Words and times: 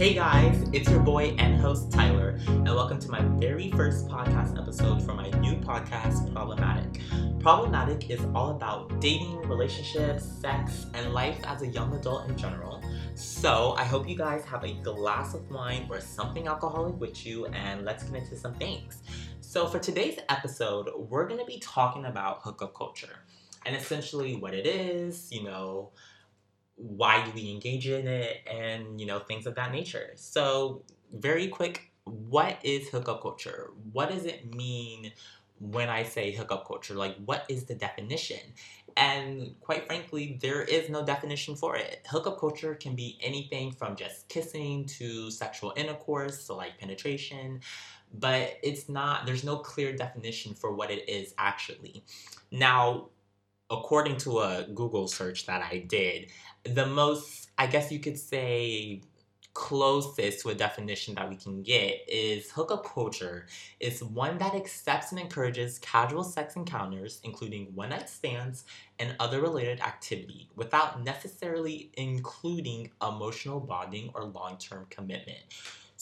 Hey 0.00 0.14
guys, 0.14 0.66
it's 0.72 0.88
your 0.88 1.00
boy 1.00 1.34
and 1.36 1.60
host 1.60 1.92
Tyler, 1.92 2.38
and 2.46 2.64
welcome 2.64 2.98
to 3.00 3.10
my 3.10 3.20
very 3.38 3.70
first 3.72 4.08
podcast 4.08 4.58
episode 4.58 5.02
for 5.02 5.12
my 5.12 5.28
new 5.40 5.56
podcast, 5.56 6.32
Problematic. 6.32 7.02
Problematic 7.38 8.08
is 8.08 8.18
all 8.34 8.52
about 8.52 8.98
dating, 8.98 9.36
relationships, 9.42 10.24
sex, 10.24 10.86
and 10.94 11.12
life 11.12 11.36
as 11.44 11.60
a 11.60 11.66
young 11.66 11.94
adult 11.94 12.30
in 12.30 12.38
general. 12.38 12.82
So, 13.14 13.74
I 13.76 13.84
hope 13.84 14.08
you 14.08 14.16
guys 14.16 14.42
have 14.46 14.64
a 14.64 14.72
glass 14.72 15.34
of 15.34 15.50
wine 15.50 15.86
or 15.90 16.00
something 16.00 16.48
alcoholic 16.48 16.98
with 16.98 17.26
you, 17.26 17.44
and 17.48 17.84
let's 17.84 18.02
get 18.04 18.22
into 18.22 18.38
some 18.38 18.54
things. 18.54 19.02
So, 19.42 19.66
for 19.66 19.78
today's 19.78 20.18
episode, 20.30 20.88
we're 20.96 21.28
going 21.28 21.40
to 21.40 21.46
be 21.46 21.58
talking 21.58 22.06
about 22.06 22.38
hookup 22.40 22.74
culture 22.74 23.18
and 23.66 23.76
essentially 23.76 24.34
what 24.34 24.54
it 24.54 24.66
is, 24.66 25.30
you 25.30 25.42
know, 25.42 25.90
why 26.80 27.22
do 27.24 27.30
we 27.34 27.50
engage 27.50 27.86
in 27.86 28.08
it 28.08 28.38
and 28.50 29.00
you 29.00 29.06
know 29.06 29.18
things 29.18 29.46
of 29.46 29.54
that 29.54 29.72
nature. 29.72 30.12
So 30.16 30.82
very 31.12 31.48
quick 31.48 31.92
what 32.04 32.56
is 32.62 32.88
hookup 32.88 33.22
culture? 33.22 33.70
What 33.92 34.10
does 34.10 34.24
it 34.24 34.54
mean 34.54 35.12
when 35.60 35.90
i 35.90 36.02
say 36.02 36.32
hookup 36.32 36.66
culture? 36.66 36.94
Like 36.94 37.16
what 37.24 37.44
is 37.48 37.64
the 37.64 37.74
definition? 37.74 38.40
And 38.96 39.54
quite 39.60 39.86
frankly 39.86 40.38
there 40.40 40.62
is 40.62 40.88
no 40.88 41.04
definition 41.04 41.54
for 41.54 41.76
it. 41.76 42.06
Hookup 42.10 42.40
culture 42.40 42.74
can 42.74 42.96
be 42.96 43.18
anything 43.22 43.72
from 43.72 43.94
just 43.94 44.28
kissing 44.28 44.86
to 44.98 45.30
sexual 45.30 45.74
intercourse 45.76 46.42
so 46.42 46.56
like 46.56 46.78
penetration 46.78 47.60
but 48.12 48.58
it's 48.62 48.88
not 48.88 49.26
there's 49.26 49.44
no 49.44 49.58
clear 49.58 49.94
definition 49.94 50.54
for 50.54 50.72
what 50.72 50.90
it 50.90 51.08
is 51.08 51.34
actually. 51.36 52.02
Now 52.50 53.10
according 53.70 54.16
to 54.18 54.40
a 54.40 54.66
Google 54.74 55.06
search 55.06 55.46
that 55.46 55.62
I 55.62 55.78
did, 55.78 56.30
the 56.64 56.86
most, 56.86 57.50
I 57.56 57.66
guess 57.66 57.92
you 57.92 58.00
could 58.00 58.18
say, 58.18 59.02
closest 59.52 60.40
to 60.40 60.50
a 60.50 60.54
definition 60.54 61.14
that 61.16 61.28
we 61.28 61.36
can 61.36 61.62
get 61.62 62.00
is 62.08 62.50
hookup 62.50 62.84
culture 62.84 63.46
is 63.80 64.02
one 64.02 64.38
that 64.38 64.54
accepts 64.54 65.10
and 65.10 65.20
encourages 65.20 65.78
casual 65.80 66.22
sex 66.22 66.54
encounters, 66.56 67.20
including 67.24 67.66
one 67.74 67.90
night 67.90 68.08
stands 68.08 68.64
and 68.98 69.14
other 69.18 69.40
related 69.40 69.80
activity, 69.80 70.48
without 70.54 71.02
necessarily 71.04 71.90
including 71.94 72.90
emotional 73.02 73.60
bonding 73.60 74.10
or 74.14 74.24
long 74.24 74.56
term 74.56 74.86
commitment. 74.88 75.40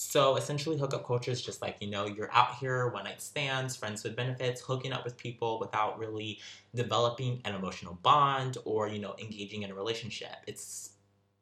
So 0.01 0.37
essentially, 0.37 0.77
hookup 0.77 1.05
culture 1.05 1.29
is 1.29 1.41
just 1.41 1.61
like, 1.61 1.75
you 1.81 1.89
know, 1.89 2.05
you're 2.05 2.31
out 2.31 2.55
here, 2.55 2.87
one 2.87 3.03
night 3.03 3.21
stands, 3.21 3.75
friends 3.75 4.01
with 4.01 4.15
benefits, 4.15 4.61
hooking 4.61 4.93
up 4.93 5.03
with 5.03 5.17
people 5.17 5.59
without 5.59 5.99
really 5.99 6.39
developing 6.73 7.41
an 7.43 7.53
emotional 7.53 7.99
bond 8.01 8.57
or, 8.63 8.87
you 8.87 8.99
know, 8.99 9.13
engaging 9.19 9.63
in 9.63 9.71
a 9.71 9.75
relationship. 9.75 10.37
It's 10.47 10.91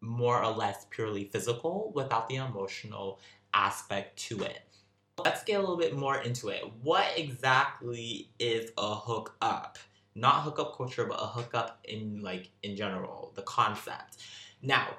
more 0.02 0.44
or 0.44 0.52
less 0.52 0.88
purely 0.90 1.26
physical 1.26 1.92
without 1.94 2.28
the 2.30 2.38
emotional 2.38 3.20
aspect 3.54 4.18
to 4.30 4.42
it. 4.42 4.64
Let's 5.24 5.44
get 5.44 5.58
a 5.58 5.60
little 5.60 5.78
bit 5.78 5.96
more 5.96 6.18
into 6.18 6.48
it. 6.48 6.64
What 6.82 7.06
exactly 7.16 8.32
is 8.40 8.72
a 8.80 8.96
hookup? 8.96 9.78
Not 10.16 10.42
hookup 10.42 10.76
culture, 10.76 11.06
but 11.06 11.20
a 11.22 11.28
hookup 11.28 11.78
in 11.84 12.24
like 12.24 12.50
in 12.64 12.76
general, 12.76 13.34
the 13.36 13.44
concept. 13.44 14.18
Now, 14.64 14.96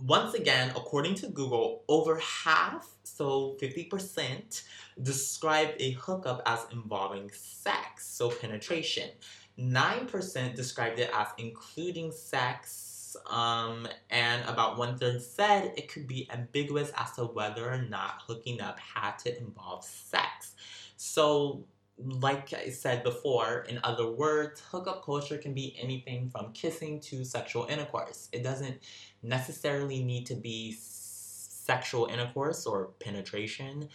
once 0.00 0.34
again, 0.34 0.70
according 0.70 1.14
to 1.16 1.28
Google, 1.28 1.84
over 1.88 2.18
half, 2.18 2.88
so 3.04 3.56
50%, 3.62 4.62
described 5.02 5.74
a 5.80 5.92
hookup 5.92 6.42
as 6.46 6.66
involving 6.72 7.30
sex, 7.32 8.06
so 8.06 8.30
penetration. 8.30 9.10
9% 9.58 10.54
described 10.56 10.98
it 10.98 11.10
as 11.14 11.28
including 11.38 12.10
sex, 12.10 13.16
um, 13.30 13.86
and 14.10 14.42
about 14.48 14.76
one 14.76 14.98
third 14.98 15.22
said 15.22 15.72
it 15.76 15.88
could 15.88 16.08
be 16.08 16.28
ambiguous 16.32 16.90
as 16.96 17.12
to 17.12 17.24
whether 17.26 17.70
or 17.70 17.82
not 17.82 18.22
hooking 18.26 18.60
up 18.60 18.78
had 18.80 19.16
to 19.18 19.38
involve 19.38 19.84
sex. 19.84 20.54
So, 20.96 21.64
like 21.96 22.52
I 22.52 22.70
said 22.70 23.04
before, 23.04 23.66
in 23.68 23.78
other 23.84 24.10
words, 24.10 24.60
hookup 24.60 25.04
culture 25.04 25.38
can 25.38 25.54
be 25.54 25.76
anything 25.80 26.28
from 26.28 26.52
kissing 26.52 26.98
to 27.02 27.24
sexual 27.24 27.66
intercourse. 27.66 28.28
It 28.32 28.42
doesn't 28.42 28.80
necessarily 29.24 30.02
need 30.02 30.26
to 30.26 30.34
be 30.34 30.76
sexual 30.78 32.06
intercourse 32.06 32.66
or 32.66 32.90
penetration 33.00 33.88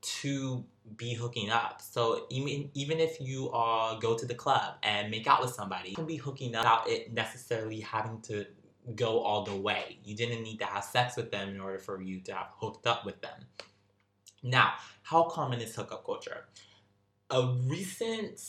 to 0.00 0.64
be 0.96 1.14
hooking 1.14 1.50
up. 1.50 1.82
So 1.82 2.26
even 2.30 2.70
even 2.74 3.00
if 3.00 3.20
you 3.20 3.50
uh, 3.50 3.98
go 3.98 4.16
to 4.16 4.24
the 4.24 4.34
club 4.34 4.74
and 4.82 5.10
make 5.10 5.26
out 5.26 5.40
with 5.42 5.52
somebody, 5.52 5.90
you 5.90 5.96
can 5.96 6.06
be 6.06 6.16
hooking 6.16 6.54
up 6.54 6.62
without 6.62 6.88
it 6.88 7.12
necessarily 7.12 7.80
having 7.80 8.20
to 8.22 8.46
go 8.94 9.20
all 9.20 9.42
the 9.42 9.56
way. 9.56 9.98
You 10.04 10.14
didn't 10.14 10.42
need 10.42 10.58
to 10.58 10.66
have 10.66 10.84
sex 10.84 11.16
with 11.16 11.32
them 11.32 11.48
in 11.48 11.60
order 11.60 11.78
for 11.78 12.00
you 12.00 12.20
to 12.20 12.34
have 12.34 12.48
hooked 12.60 12.86
up 12.86 13.04
with 13.04 13.20
them. 13.20 13.46
Now, 14.42 14.74
how 15.02 15.24
common 15.24 15.60
is 15.60 15.74
hookup 15.74 16.06
culture? 16.06 16.44
A 17.30 17.54
recent 17.64 18.40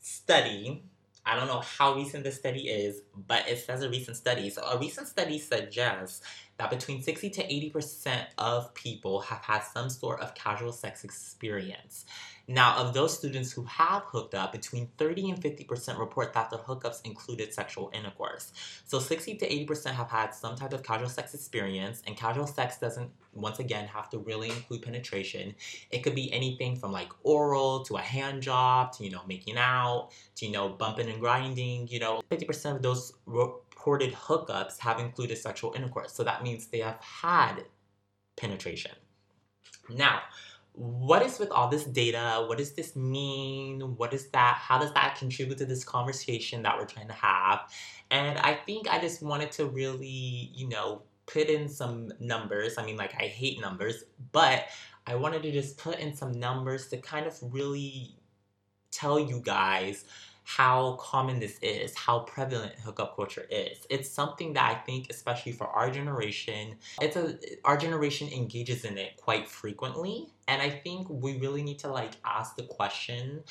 study 0.00 0.84
I 1.26 1.34
don't 1.34 1.48
know 1.48 1.60
how 1.60 1.94
recent 1.94 2.24
this 2.24 2.36
study 2.36 2.68
is, 2.68 3.02
but 3.26 3.48
it 3.48 3.58
says 3.58 3.82
a 3.82 3.90
recent 3.90 4.16
study. 4.16 4.48
So, 4.48 4.62
a 4.62 4.78
recent 4.78 5.08
study 5.08 5.38
suggests 5.40 6.22
that 6.58 6.70
between 6.70 7.02
60 7.02 7.30
to 7.30 7.42
80% 7.42 8.26
of 8.38 8.72
people 8.74 9.20
have 9.20 9.42
had 9.42 9.60
some 9.60 9.90
sort 9.90 10.20
of 10.20 10.34
casual 10.34 10.72
sex 10.72 11.04
experience. 11.04 12.06
Now, 12.48 12.76
of 12.76 12.94
those 12.94 13.18
students 13.18 13.50
who 13.50 13.64
have 13.64 14.02
hooked 14.04 14.34
up, 14.34 14.52
between 14.52 14.88
30 14.98 15.30
and 15.30 15.42
50% 15.42 15.98
report 15.98 16.32
that 16.34 16.48
their 16.48 16.60
hookups 16.60 17.04
included 17.04 17.52
sexual 17.52 17.90
intercourse. 17.92 18.52
So 18.84 19.00
60 19.00 19.34
to 19.38 19.66
80% 19.66 19.90
have 19.90 20.08
had 20.08 20.32
some 20.32 20.54
type 20.54 20.72
of 20.72 20.84
casual 20.84 21.08
sex 21.08 21.34
experience, 21.34 22.02
and 22.06 22.16
casual 22.16 22.46
sex 22.46 22.78
doesn't, 22.78 23.10
once 23.34 23.58
again, 23.58 23.88
have 23.88 24.08
to 24.10 24.18
really 24.18 24.48
include 24.48 24.82
penetration. 24.82 25.56
It 25.90 26.04
could 26.04 26.14
be 26.14 26.32
anything 26.32 26.76
from 26.76 26.92
like 26.92 27.10
oral 27.24 27.80
to 27.86 27.96
a 27.96 28.00
hand 28.00 28.42
job 28.42 28.92
to, 28.92 29.04
you 29.04 29.10
know, 29.10 29.22
making 29.26 29.58
out 29.58 30.10
to, 30.36 30.46
you 30.46 30.52
know, 30.52 30.68
bumping 30.68 31.10
and 31.10 31.20
grinding. 31.20 31.88
You 31.88 31.98
know, 31.98 32.22
50% 32.30 32.76
of 32.76 32.82
those 32.82 33.12
reported 33.86 34.12
hookups 34.14 34.80
have 34.80 34.98
included 34.98 35.38
sexual 35.38 35.72
intercourse. 35.74 36.12
So 36.12 36.24
that 36.24 36.42
means 36.42 36.66
they 36.66 36.80
have 36.80 37.00
had 37.00 37.64
penetration. 38.36 38.90
Now, 39.88 40.22
what 40.72 41.22
is 41.22 41.38
with 41.38 41.52
all 41.52 41.68
this 41.68 41.84
data? 41.84 42.44
What 42.48 42.58
does 42.58 42.72
this 42.72 42.96
mean? 42.96 43.80
What 43.96 44.12
is 44.12 44.26
that? 44.30 44.58
How 44.60 44.76
does 44.78 44.92
that 44.94 45.14
contribute 45.16 45.58
to 45.58 45.64
this 45.66 45.84
conversation 45.84 46.64
that 46.64 46.76
we're 46.76 46.86
trying 46.86 47.06
to 47.06 47.14
have? 47.14 47.60
And 48.10 48.38
I 48.38 48.54
think 48.54 48.88
I 48.88 48.98
just 48.98 49.22
wanted 49.22 49.52
to 49.52 49.66
really, 49.66 50.50
you 50.52 50.68
know, 50.68 51.02
put 51.26 51.46
in 51.46 51.68
some 51.68 52.12
numbers. 52.18 52.78
I 52.78 52.84
mean, 52.84 52.96
like, 52.96 53.14
I 53.14 53.28
hate 53.28 53.60
numbers, 53.60 54.02
but 54.32 54.64
I 55.06 55.14
wanted 55.14 55.44
to 55.44 55.52
just 55.52 55.78
put 55.78 56.00
in 56.00 56.12
some 56.12 56.32
numbers 56.32 56.88
to 56.88 56.96
kind 56.96 57.26
of 57.26 57.38
really 57.40 58.16
tell 58.90 59.20
you 59.20 59.40
guys 59.40 60.04
how 60.48 60.92
common 61.00 61.40
this 61.40 61.58
is, 61.60 61.92
how 61.96 62.20
prevalent 62.20 62.72
hookup 62.78 63.16
culture 63.16 63.44
is. 63.50 63.84
It's 63.90 64.08
something 64.08 64.52
that 64.52 64.70
I 64.70 64.74
think, 64.86 65.08
especially 65.10 65.50
for 65.50 65.66
our 65.66 65.90
generation, 65.90 66.76
it's 67.00 67.16
a 67.16 67.36
our 67.64 67.76
generation 67.76 68.28
engages 68.28 68.84
in 68.84 68.96
it 68.96 69.16
quite 69.16 69.48
frequently, 69.48 70.28
and 70.46 70.62
I 70.62 70.70
think 70.70 71.08
we 71.10 71.36
really 71.38 71.64
need 71.64 71.80
to 71.80 71.88
like 71.88 72.12
ask 72.24 72.54
the 72.54 72.62
question, 72.62 73.42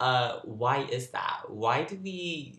uh, 0.00 0.40
why 0.42 0.82
is 0.90 1.10
that? 1.10 1.42
Why 1.46 1.84
do 1.84 1.96
we 2.02 2.56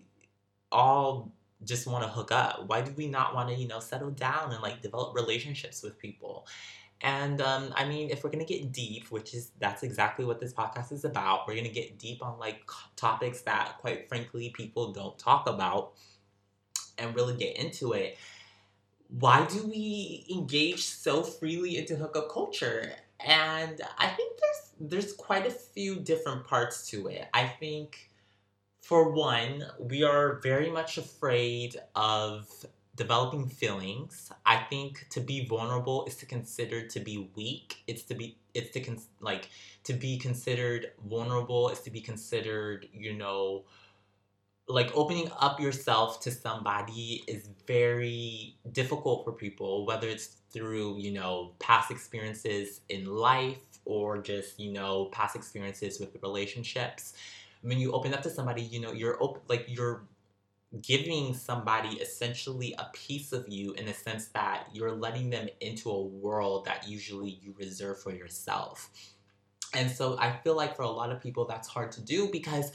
all 0.72 1.34
just 1.66 1.86
want 1.86 2.06
to 2.06 2.10
hook 2.10 2.32
up? 2.32 2.64
Why 2.68 2.82
do 2.82 2.94
we 2.96 3.08
not 3.08 3.36
want 3.36 3.50
to, 3.50 3.56
you 3.56 3.68
know, 3.68 3.82
settle 3.82 4.12
down 4.12 4.54
and 4.54 4.64
like 4.64 4.82
develop 4.82 5.14
relationships 5.14 5.84
with 5.84 6.00
people? 6.00 6.48
And 7.04 7.42
um, 7.42 7.74
I 7.76 7.86
mean, 7.86 8.10
if 8.10 8.24
we're 8.24 8.30
gonna 8.30 8.46
get 8.46 8.72
deep, 8.72 9.12
which 9.12 9.34
is 9.34 9.52
that's 9.60 9.84
exactly 9.84 10.24
what 10.24 10.40
this 10.40 10.54
podcast 10.54 10.94
is 10.94 11.04
about, 11.04 11.48
we're 11.48 11.56
gonna 11.56 11.68
get 11.68 12.00
deep 12.00 12.24
on 12.24 12.40
like 12.40 12.62
topics 12.96 13.42
that, 13.42 13.78
quite 13.80 14.08
frankly, 14.08 14.50
people 14.50 14.94
don't 14.94 15.20
talk 15.20 15.48
about, 15.48 15.94
and 16.98 17.14
really 17.14 17.36
get 17.36 17.58
into 17.58 17.92
it. 17.92 18.18
Why 19.10 19.46
do 19.46 19.68
we 19.68 20.26
engage 20.32 20.86
so 20.86 21.24
freely 21.24 21.78
into 21.78 21.98
hookup 21.98 22.32
culture? 22.32 22.94
And 23.20 23.82
I 23.98 24.08
think 24.08 24.40
there's 24.40 24.90
there's 24.90 25.14
quite 25.14 25.46
a 25.46 25.52
few 25.52 26.00
different 26.00 26.46
parts 26.46 26.88
to 26.92 27.08
it. 27.08 27.28
I 27.34 27.48
think, 27.48 28.12
for 28.82 29.12
one, 29.12 29.66
we 29.78 30.04
are 30.04 30.40
very 30.42 30.72
much 30.72 30.98
afraid 30.98 31.76
of 31.96 32.48
developing 32.96 33.48
feelings 33.48 34.32
i 34.46 34.58
think 34.70 35.08
to 35.10 35.20
be 35.20 35.46
vulnerable 35.46 36.06
is 36.06 36.16
to 36.16 36.26
consider 36.26 36.88
to 36.88 37.00
be 37.00 37.30
weak. 37.36 37.84
It's 37.88 38.04
to 38.04 38.16
be 38.16 38.38
it's 38.54 38.72
to 38.72 38.82
con- 38.82 39.00
like 39.20 39.50
to 39.86 39.94
be 39.94 40.18
considered 40.18 40.92
vulnerable 41.08 41.70
is 41.70 41.80
to 41.82 41.92
be 41.92 42.02
considered 42.02 42.88
you 42.94 43.14
know 43.14 43.66
like 44.68 44.92
opening 44.96 45.30
up 45.40 45.60
yourself 45.60 46.22
to 46.22 46.32
somebody 46.32 47.24
is 47.28 47.50
very 47.68 48.56
difficult 48.72 49.26
for 49.26 49.34
people 49.34 49.86
whether 49.86 50.08
it's 50.08 50.38
through 50.52 50.98
you 51.00 51.12
know 51.12 51.54
past 51.60 51.92
experiences 51.92 52.82
in 52.90 53.06
life 53.06 53.58
or 53.86 54.22
just 54.22 54.60
you 54.60 54.72
know 54.72 55.06
past 55.12 55.36
experiences 55.36 56.00
with 56.00 56.16
relationships. 56.22 57.14
When 57.62 57.80
you 57.80 57.92
open 57.94 58.14
up 58.14 58.22
to 58.24 58.30
somebody 58.30 58.62
you 58.62 58.80
know 58.80 58.92
you're 58.94 59.22
open 59.22 59.42
like 59.50 59.66
you're 59.68 60.04
giving 60.82 61.34
somebody 61.34 61.98
essentially 62.00 62.74
a 62.78 62.88
piece 62.94 63.32
of 63.32 63.48
you 63.48 63.74
in 63.74 63.86
the 63.86 63.94
sense 63.94 64.28
that 64.30 64.68
you're 64.74 64.92
letting 64.92 65.30
them 65.30 65.48
into 65.62 65.90
a 65.90 66.02
world 66.02 66.66
that 66.66 66.88
usually 66.88 67.38
you 67.42 67.54
reserve 67.58 68.02
for 68.02 68.12
yourself. 68.12 68.90
And 69.74 69.90
so 69.90 70.18
I 70.20 70.32
feel 70.44 70.56
like 70.56 70.76
for 70.76 70.84
a 70.84 70.90
lot 70.90 71.12
of 71.12 71.22
people 71.22 71.46
that's 71.46 71.68
hard 71.68 71.92
to 71.94 72.02
do 72.02 72.30
because 72.32 72.72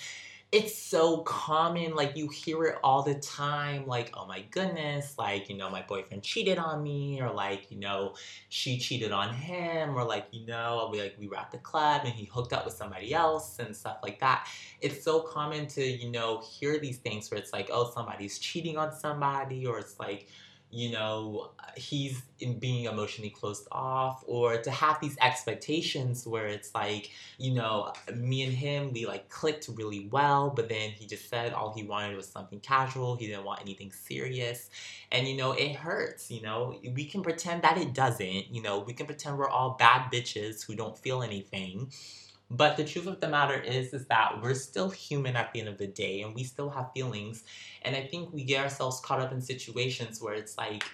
it's 0.50 0.78
so 0.78 1.18
common 1.18 1.94
like 1.94 2.16
you 2.16 2.26
hear 2.28 2.64
it 2.64 2.78
all 2.82 3.02
the 3.02 3.14
time 3.16 3.86
like 3.86 4.10
oh 4.14 4.26
my 4.26 4.40
goodness 4.50 5.14
like 5.18 5.50
you 5.50 5.56
know 5.56 5.68
my 5.68 5.82
boyfriend 5.82 6.22
cheated 6.22 6.56
on 6.56 6.82
me 6.82 7.20
or 7.20 7.30
like 7.30 7.70
you 7.70 7.78
know 7.78 8.14
she 8.48 8.78
cheated 8.78 9.12
on 9.12 9.34
him 9.34 9.94
or 9.94 10.02
like 10.04 10.26
you 10.30 10.46
know 10.46 10.84
oh, 10.86 10.90
we 10.90 11.02
like 11.02 11.14
we 11.18 11.28
were 11.28 11.36
at 11.36 11.50
the 11.50 11.58
club 11.58 12.00
and 12.06 12.14
he 12.14 12.24
hooked 12.24 12.54
up 12.54 12.64
with 12.64 12.72
somebody 12.72 13.12
else 13.12 13.58
and 13.58 13.76
stuff 13.76 13.98
like 14.02 14.18
that. 14.20 14.48
It's 14.80 15.04
so 15.04 15.20
common 15.20 15.66
to 15.68 15.84
you 15.84 16.10
know 16.10 16.40
hear 16.40 16.78
these 16.78 16.96
things 16.96 17.30
where 17.30 17.38
it's 17.38 17.52
like 17.52 17.68
oh 17.70 17.90
somebody's 17.94 18.38
cheating 18.38 18.78
on 18.78 18.90
somebody 18.92 19.66
or 19.66 19.78
it's 19.78 20.00
like 20.00 20.28
you 20.70 20.90
know, 20.90 21.50
he's 21.76 22.22
in 22.40 22.58
being 22.58 22.84
emotionally 22.84 23.30
closed 23.30 23.66
off, 23.72 24.22
or 24.26 24.58
to 24.58 24.70
have 24.70 25.00
these 25.00 25.16
expectations 25.20 26.26
where 26.26 26.46
it's 26.46 26.74
like, 26.74 27.10
you 27.38 27.54
know, 27.54 27.92
me 28.14 28.42
and 28.42 28.52
him, 28.52 28.92
we 28.92 29.06
like 29.06 29.28
clicked 29.28 29.68
really 29.74 30.08
well, 30.10 30.50
but 30.50 30.68
then 30.68 30.90
he 30.90 31.06
just 31.06 31.28
said 31.28 31.52
all 31.52 31.72
he 31.72 31.84
wanted 31.84 32.16
was 32.16 32.28
something 32.28 32.60
casual. 32.60 33.16
He 33.16 33.26
didn't 33.26 33.44
want 33.44 33.62
anything 33.62 33.92
serious. 33.92 34.68
And, 35.10 35.26
you 35.26 35.36
know, 35.36 35.52
it 35.52 35.74
hurts, 35.74 36.30
you 36.30 36.42
know. 36.42 36.78
We 36.94 37.06
can 37.06 37.22
pretend 37.22 37.62
that 37.62 37.78
it 37.78 37.94
doesn't, 37.94 38.54
you 38.54 38.62
know, 38.62 38.80
we 38.80 38.92
can 38.92 39.06
pretend 39.06 39.38
we're 39.38 39.48
all 39.48 39.76
bad 39.78 40.12
bitches 40.12 40.66
who 40.66 40.74
don't 40.74 40.98
feel 40.98 41.22
anything. 41.22 41.90
But 42.50 42.76
the 42.76 42.84
truth 42.84 43.06
of 43.06 43.20
the 43.20 43.28
matter 43.28 43.60
is, 43.60 43.92
is 43.92 44.06
that 44.06 44.40
we're 44.42 44.54
still 44.54 44.88
human 44.88 45.36
at 45.36 45.52
the 45.52 45.60
end 45.60 45.68
of 45.68 45.76
the 45.76 45.86
day, 45.86 46.22
and 46.22 46.34
we 46.34 46.44
still 46.44 46.70
have 46.70 46.92
feelings. 46.94 47.44
And 47.82 47.94
I 47.94 48.06
think 48.06 48.32
we 48.32 48.44
get 48.44 48.62
ourselves 48.62 49.00
caught 49.00 49.20
up 49.20 49.32
in 49.32 49.40
situations 49.40 50.22
where 50.22 50.34
it's 50.34 50.56
like 50.56 50.84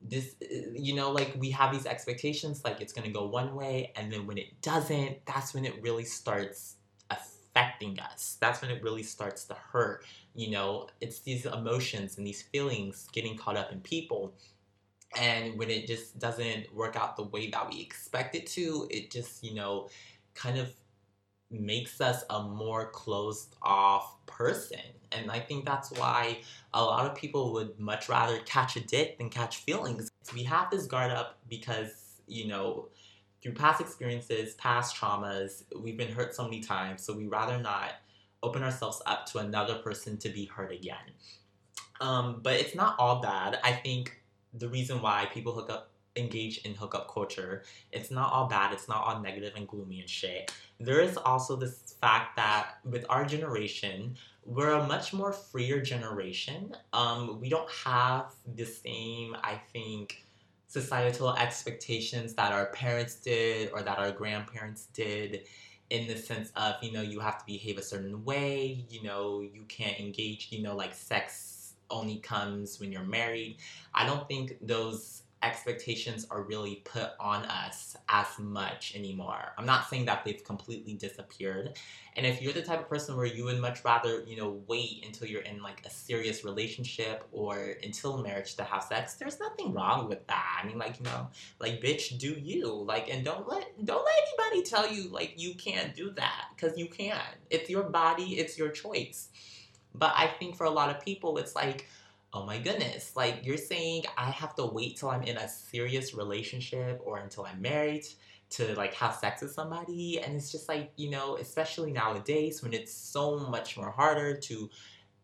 this, 0.00 0.36
eh, 0.42 0.62
you 0.74 0.94
know, 0.94 1.10
like 1.10 1.34
we 1.38 1.50
have 1.50 1.72
these 1.72 1.86
expectations, 1.86 2.62
like 2.64 2.80
it's 2.80 2.92
gonna 2.92 3.10
go 3.10 3.26
one 3.26 3.54
way, 3.54 3.92
and 3.96 4.12
then 4.12 4.26
when 4.26 4.38
it 4.38 4.60
doesn't, 4.62 5.24
that's 5.26 5.54
when 5.54 5.64
it 5.64 5.82
really 5.82 6.04
starts 6.04 6.76
affecting 7.10 7.98
us. 8.00 8.36
That's 8.40 8.62
when 8.62 8.70
it 8.70 8.82
really 8.82 9.02
starts 9.02 9.44
to 9.46 9.54
hurt. 9.54 10.04
You 10.34 10.50
know, 10.50 10.88
it's 11.00 11.20
these 11.20 11.46
emotions 11.46 12.16
and 12.16 12.26
these 12.26 12.42
feelings 12.42 13.08
getting 13.12 13.36
caught 13.36 13.56
up 13.56 13.72
in 13.72 13.80
people. 13.80 14.34
And 15.18 15.58
when 15.58 15.68
it 15.68 15.86
just 15.86 16.18
doesn't 16.18 16.74
work 16.74 16.96
out 16.96 17.16
the 17.16 17.24
way 17.24 17.50
that 17.50 17.68
we 17.68 17.80
expect 17.80 18.34
it 18.34 18.46
to, 18.48 18.86
it 18.90 19.10
just, 19.10 19.44
you 19.44 19.54
know, 19.54 19.90
kind 20.34 20.58
of 20.58 20.72
makes 21.52 22.00
us 22.00 22.24
a 22.30 22.42
more 22.42 22.90
closed 22.90 23.56
off 23.62 24.24
person. 24.26 24.80
And 25.12 25.30
I 25.30 25.40
think 25.40 25.64
that's 25.64 25.90
why 25.90 26.38
a 26.72 26.82
lot 26.82 27.06
of 27.06 27.14
people 27.14 27.52
would 27.52 27.78
much 27.78 28.08
rather 28.08 28.38
catch 28.40 28.76
a 28.76 28.80
dick 28.80 29.18
than 29.18 29.28
catch 29.28 29.58
feelings. 29.58 30.10
We 30.34 30.42
have 30.44 30.70
this 30.70 30.86
guard 30.86 31.10
up 31.10 31.38
because, 31.48 32.20
you 32.26 32.48
know, 32.48 32.88
through 33.42 33.52
past 33.52 33.80
experiences, 33.80 34.54
past 34.54 34.96
traumas, 34.96 35.64
we've 35.78 35.96
been 35.96 36.12
hurt 36.12 36.34
so 36.34 36.44
many 36.44 36.60
times, 36.60 37.02
so 37.02 37.12
we 37.12 37.26
rather 37.26 37.58
not 37.58 37.94
open 38.42 38.62
ourselves 38.62 39.02
up 39.06 39.26
to 39.26 39.38
another 39.38 39.74
person 39.76 40.16
to 40.18 40.28
be 40.28 40.46
hurt 40.46 40.72
again. 40.72 40.96
Um, 42.00 42.40
but 42.42 42.54
it's 42.54 42.74
not 42.74 42.96
all 42.98 43.20
bad. 43.20 43.58
I 43.62 43.72
think 43.72 44.22
the 44.54 44.68
reason 44.68 45.00
why 45.02 45.28
people 45.32 45.52
hook 45.52 45.70
up 45.70 45.91
engage 46.16 46.58
in 46.58 46.74
hookup 46.74 47.12
culture. 47.12 47.62
It's 47.90 48.10
not 48.10 48.32
all 48.32 48.48
bad, 48.48 48.72
it's 48.72 48.88
not 48.88 49.04
all 49.04 49.20
negative 49.20 49.54
and 49.56 49.66
gloomy 49.66 50.00
and 50.00 50.08
shit. 50.08 50.52
There 50.80 51.00
is 51.00 51.16
also 51.16 51.56
this 51.56 51.94
fact 52.00 52.36
that 52.36 52.78
with 52.84 53.04
our 53.08 53.24
generation, 53.24 54.16
we're 54.44 54.72
a 54.72 54.86
much 54.86 55.12
more 55.12 55.32
freer 55.32 55.80
generation. 55.80 56.74
Um, 56.92 57.40
we 57.40 57.48
don't 57.48 57.70
have 57.84 58.32
the 58.56 58.64
same, 58.64 59.36
I 59.42 59.60
think, 59.72 60.24
societal 60.66 61.34
expectations 61.36 62.34
that 62.34 62.52
our 62.52 62.66
parents 62.66 63.16
did 63.16 63.70
or 63.72 63.82
that 63.82 63.98
our 63.98 64.10
grandparents 64.10 64.86
did 64.94 65.46
in 65.90 66.08
the 66.08 66.16
sense 66.16 66.50
of, 66.56 66.74
you 66.82 66.90
know, 66.90 67.02
you 67.02 67.20
have 67.20 67.38
to 67.38 67.44
behave 67.44 67.76
a 67.76 67.82
certain 67.82 68.24
way, 68.24 68.84
you 68.88 69.02
know, 69.02 69.42
you 69.42 69.62
can't 69.68 70.00
engage, 70.00 70.48
you 70.50 70.62
know, 70.62 70.74
like 70.74 70.94
sex 70.94 71.74
only 71.90 72.16
comes 72.16 72.80
when 72.80 72.90
you're 72.90 73.04
married. 73.04 73.58
I 73.94 74.06
don't 74.06 74.26
think 74.26 74.56
those 74.62 75.21
expectations 75.42 76.26
are 76.30 76.42
really 76.42 76.82
put 76.84 77.10
on 77.18 77.44
us 77.44 77.96
as 78.08 78.26
much 78.38 78.94
anymore. 78.94 79.52
I'm 79.58 79.66
not 79.66 79.88
saying 79.88 80.06
that 80.06 80.24
they've 80.24 80.42
completely 80.44 80.94
disappeared. 80.94 81.76
And 82.14 82.26
if 82.26 82.42
you're 82.42 82.52
the 82.52 82.62
type 82.62 82.80
of 82.80 82.88
person 82.88 83.16
where 83.16 83.26
you 83.26 83.44
would 83.44 83.58
much 83.58 83.84
rather, 83.84 84.22
you 84.26 84.36
know, 84.36 84.62
wait 84.66 85.02
until 85.06 85.26
you're 85.26 85.42
in 85.42 85.62
like 85.62 85.84
a 85.86 85.90
serious 85.90 86.44
relationship 86.44 87.26
or 87.32 87.76
until 87.82 88.18
marriage 88.18 88.54
to 88.56 88.64
have 88.64 88.84
sex, 88.84 89.14
there's 89.14 89.40
nothing 89.40 89.72
wrong 89.72 90.08
with 90.08 90.26
that. 90.26 90.60
I 90.62 90.66
mean, 90.66 90.78
like, 90.78 90.98
you 90.98 91.04
know, 91.04 91.28
like 91.58 91.80
bitch, 91.80 92.18
do 92.18 92.32
you. 92.32 92.72
Like 92.72 93.08
and 93.08 93.24
don't 93.24 93.48
let 93.48 93.66
don't 93.84 94.04
let 94.04 94.14
anybody 94.26 94.68
tell 94.68 94.92
you 94.92 95.08
like 95.08 95.34
you 95.36 95.54
can't 95.54 95.94
do 95.94 96.10
that 96.12 96.48
cuz 96.58 96.76
you 96.76 96.86
can. 96.86 97.20
It's 97.50 97.70
your 97.70 97.84
body, 97.84 98.38
it's 98.38 98.58
your 98.58 98.68
choice. 98.68 99.28
But 99.94 100.12
I 100.16 100.26
think 100.26 100.56
for 100.56 100.64
a 100.64 100.70
lot 100.70 100.94
of 100.94 101.04
people 101.04 101.38
it's 101.38 101.54
like 101.54 101.88
oh 102.32 102.46
my 102.46 102.58
goodness, 102.58 103.14
like 103.14 103.40
you're 103.42 103.56
saying 103.56 104.04
I 104.16 104.30
have 104.30 104.54
to 104.56 104.66
wait 104.66 104.96
till 104.96 105.10
I'm 105.10 105.22
in 105.22 105.36
a 105.36 105.48
serious 105.48 106.14
relationship 106.14 107.00
or 107.04 107.18
until 107.18 107.44
I'm 107.44 107.60
married 107.60 108.06
to 108.50 108.74
like 108.74 108.94
have 108.94 109.14
sex 109.14 109.42
with 109.42 109.52
somebody. 109.52 110.20
And 110.20 110.34
it's 110.34 110.50
just 110.50 110.68
like, 110.68 110.92
you 110.96 111.10
know, 111.10 111.36
especially 111.36 111.92
nowadays 111.92 112.62
when 112.62 112.72
it's 112.72 112.92
so 112.92 113.38
much 113.38 113.76
more 113.76 113.90
harder 113.90 114.36
to 114.36 114.70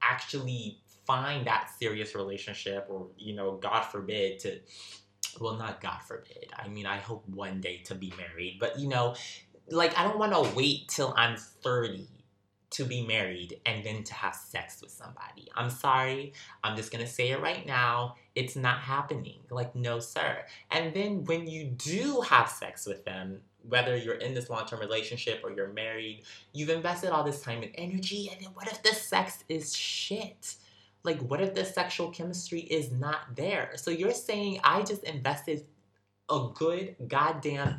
actually 0.02 0.80
find 1.06 1.46
that 1.46 1.70
serious 1.78 2.14
relationship 2.14 2.86
or, 2.90 3.08
you 3.16 3.34
know, 3.34 3.56
God 3.56 3.82
forbid 3.82 4.38
to 4.40 4.60
well 5.40 5.56
not 5.56 5.80
god 5.80 6.00
forbid 6.02 6.46
i 6.56 6.68
mean 6.68 6.86
i 6.86 6.96
hope 6.96 7.28
one 7.28 7.60
day 7.60 7.78
to 7.84 7.94
be 7.94 8.12
married 8.16 8.56
but 8.58 8.78
you 8.78 8.88
know 8.88 9.14
like 9.70 9.96
i 9.98 10.02
don't 10.02 10.18
want 10.18 10.32
to 10.32 10.56
wait 10.56 10.88
till 10.88 11.12
i'm 11.16 11.36
30 11.36 12.08
to 12.70 12.84
be 12.84 13.06
married 13.06 13.60
and 13.64 13.84
then 13.84 14.04
to 14.04 14.14
have 14.14 14.34
sex 14.34 14.80
with 14.82 14.90
somebody. 14.90 15.48
I'm 15.54 15.70
sorry. 15.70 16.34
I'm 16.62 16.76
just 16.76 16.92
going 16.92 17.04
to 17.04 17.10
say 17.10 17.30
it 17.30 17.40
right 17.40 17.66
now. 17.66 18.16
It's 18.34 18.56
not 18.56 18.78
happening. 18.78 19.40
Like, 19.50 19.74
no, 19.74 20.00
sir. 20.00 20.44
And 20.70 20.92
then 20.92 21.24
when 21.24 21.46
you 21.46 21.64
do 21.64 22.20
have 22.20 22.48
sex 22.48 22.86
with 22.86 23.04
them, 23.04 23.40
whether 23.68 23.96
you're 23.96 24.14
in 24.14 24.34
this 24.34 24.50
long 24.50 24.66
term 24.66 24.80
relationship 24.80 25.40
or 25.42 25.50
you're 25.50 25.72
married, 25.72 26.22
you've 26.52 26.68
invested 26.68 27.10
all 27.10 27.24
this 27.24 27.40
time 27.40 27.62
and 27.62 27.72
energy. 27.74 28.30
And 28.32 28.40
then 28.44 28.50
what 28.54 28.68
if 28.68 28.82
the 28.82 28.94
sex 28.94 29.44
is 29.48 29.74
shit? 29.74 30.56
Like, 31.04 31.20
what 31.22 31.40
if 31.40 31.54
the 31.54 31.64
sexual 31.64 32.10
chemistry 32.10 32.60
is 32.60 32.92
not 32.92 33.34
there? 33.34 33.72
So 33.76 33.90
you're 33.90 34.12
saying 34.12 34.60
I 34.62 34.82
just 34.82 35.04
invested 35.04 35.64
a 36.30 36.48
good 36.54 36.96
goddamn 37.08 37.78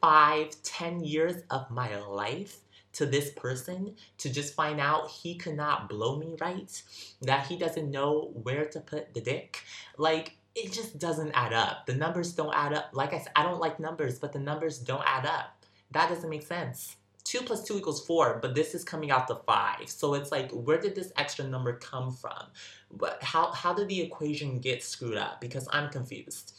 five, 0.00 0.50
ten 0.62 1.04
years 1.04 1.42
of 1.50 1.70
my 1.70 1.98
life 1.98 2.58
to 2.92 3.06
this 3.06 3.30
person 3.30 3.94
to 4.18 4.30
just 4.30 4.54
find 4.54 4.80
out 4.80 5.10
he 5.10 5.36
could 5.36 5.56
not 5.56 5.88
blow 5.88 6.16
me 6.16 6.36
right, 6.40 6.82
that 7.22 7.46
he 7.46 7.56
doesn't 7.56 7.90
know 7.90 8.30
where 8.42 8.64
to 8.66 8.80
put 8.80 9.14
the 9.14 9.20
dick. 9.20 9.62
Like, 9.96 10.36
it 10.54 10.72
just 10.72 10.98
doesn't 10.98 11.32
add 11.32 11.52
up. 11.52 11.86
The 11.86 11.94
numbers 11.94 12.32
don't 12.32 12.54
add 12.54 12.72
up. 12.72 12.90
Like 12.92 13.14
I 13.14 13.18
said, 13.18 13.32
I 13.36 13.44
don't 13.44 13.60
like 13.60 13.78
numbers, 13.78 14.18
but 14.18 14.32
the 14.32 14.40
numbers 14.40 14.78
don't 14.78 15.04
add 15.06 15.26
up. 15.26 15.64
That 15.92 16.08
doesn't 16.08 16.28
make 16.28 16.42
sense. 16.42 16.96
2 17.24 17.42
plus 17.42 17.62
2 17.64 17.78
equals 17.78 18.04
4, 18.06 18.40
but 18.42 18.54
this 18.54 18.74
is 18.74 18.82
coming 18.82 19.10
out 19.10 19.28
to 19.28 19.36
5. 19.46 19.88
So 19.88 20.14
it's 20.14 20.32
like, 20.32 20.50
where 20.50 20.80
did 20.80 20.96
this 20.96 21.12
extra 21.16 21.44
number 21.46 21.74
come 21.74 22.10
from? 22.10 22.46
But 22.90 23.22
how, 23.22 23.52
how 23.52 23.72
did 23.72 23.88
the 23.88 24.00
equation 24.00 24.58
get 24.58 24.82
screwed 24.82 25.16
up? 25.16 25.40
Because 25.40 25.68
I'm 25.70 25.90
confused. 25.90 26.54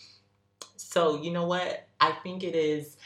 So, 0.78 1.22
you 1.22 1.32
know 1.32 1.46
what? 1.46 1.88
I 2.00 2.12
think 2.12 2.44
it 2.44 2.56
is 2.56 2.98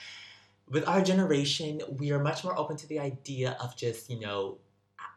with 0.69 0.87
our 0.87 1.01
generation, 1.01 1.81
we 1.97 2.11
are 2.11 2.19
much 2.19 2.43
more 2.43 2.57
open 2.57 2.75
to 2.77 2.87
the 2.87 2.99
idea 2.99 3.57
of 3.61 3.75
just, 3.75 4.09
you 4.09 4.19
know, 4.19 4.57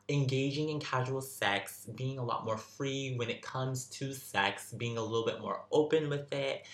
engaging 0.09 0.71
in 0.71 0.81
casual 0.81 1.21
sex, 1.21 1.87
being 1.95 2.19
a 2.19 2.25
lot 2.25 2.45
more 2.45 2.57
free 2.57 3.15
when 3.17 3.29
it 3.29 3.43
comes 3.43 3.87
to 3.87 4.13
sex, 4.13 4.73
being 4.73 4.99
a 4.99 5.03
little 5.03 5.25
bit 5.27 5.41
more 5.41 5.65
open 5.71 6.09
with 6.09 6.33
it, 6.33 6.67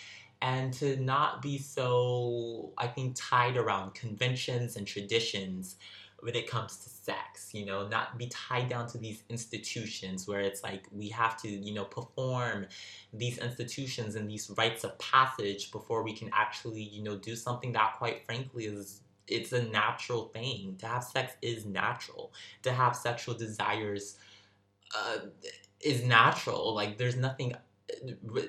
and 0.43 0.73
to 0.75 0.97
not 0.97 1.43
be 1.43 1.59
so, 1.59 2.73
I 2.79 2.87
think, 2.87 3.15
tied 3.17 3.57
around 3.57 3.95
conventions 3.95 4.77
and 4.77 4.87
traditions 4.87 5.77
when 6.25 6.35
it 6.35 6.49
comes 6.49 6.79
to 6.79 6.89
sex, 6.89 7.53
you 7.53 7.67
know, 7.67 7.87
not 7.87 8.17
be 8.17 8.27
tied 8.29 8.71
down 8.71 8.89
to 8.89 8.97
these 8.97 9.23
institutions 9.29 10.27
where 10.27 10.41
it's 10.41 10.63
like 10.63 10.87
we 10.91 11.11
have 11.11 11.37
to, 11.43 11.49
you 11.49 11.75
know, 11.75 11.85
perform 11.85 12.67
these 13.13 13.37
institutions 13.37 14.15
and 14.15 14.29
these 14.29 14.51
rites 14.57 14.85
of 14.85 14.99
passage 14.99 15.71
before 15.71 16.03
we 16.03 16.15
can 16.15 16.31
actually, 16.33 16.81
you 16.81 17.03
know, 17.03 17.15
do 17.15 17.37
something 17.37 17.73
that 17.73 17.97
quite 17.99 18.25
frankly 18.25 18.65
is 18.65 19.03
it's 19.29 19.53
a 19.53 19.65
natural 19.65 20.29
thing. 20.29 20.77
To 20.79 20.87
have 20.87 21.05
sex 21.05 21.35
is 21.43 21.67
natural. 21.67 22.33
To 22.63 22.73
have 22.73 22.97
sexual 22.97 23.35
desires 23.35 24.17
uh, 24.97 25.27
is 25.83 26.05
natural. 26.05 26.75
Like 26.75 26.97
there's 26.97 27.17
nothing 27.17 27.55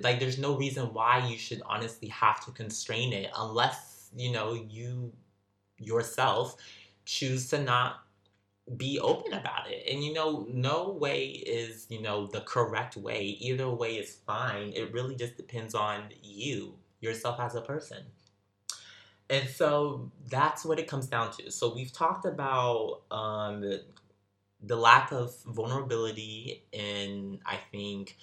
like 0.01 0.21
there's 0.21 0.39
no 0.39 0.55
reason 0.55 0.93
why 0.93 1.27
you 1.27 1.37
should 1.37 1.61
honestly 1.65 2.07
have 2.07 2.43
to 2.45 2.51
constrain 2.51 3.11
it 3.11 3.29
unless, 3.37 4.11
you 4.15 4.31
know, 4.31 4.53
you 4.53 5.11
yourself 5.77 6.55
choose 7.05 7.49
to 7.49 7.61
not 7.61 8.05
be 8.77 8.99
open 8.99 9.33
about 9.33 9.69
it. 9.69 9.87
And 9.91 10.03
you 10.03 10.13
know, 10.13 10.47
no 10.49 10.89
way 10.89 11.25
is, 11.27 11.85
you 11.89 12.01
know, 12.01 12.27
the 12.27 12.41
correct 12.41 12.97
way. 12.97 13.37
Either 13.39 13.69
way 13.69 13.95
is 13.95 14.15
fine. 14.25 14.73
It 14.75 14.91
really 14.91 15.15
just 15.15 15.37
depends 15.37 15.75
on 15.75 16.05
you, 16.21 16.75
yourself 16.99 17.39
as 17.39 17.55
a 17.55 17.61
person. 17.61 17.99
And 19.29 19.47
so 19.49 20.11
that's 20.29 20.65
what 20.65 20.79
it 20.79 20.87
comes 20.87 21.07
down 21.07 21.31
to. 21.33 21.51
So 21.51 21.73
we've 21.73 21.91
talked 21.91 22.25
about 22.25 23.01
um, 23.09 23.61
the, 24.61 24.75
lack 24.75 25.11
of 25.11 25.35
vulnerability 25.45 26.63
in, 26.71 27.39
I 27.45 27.57
think, 27.71 28.17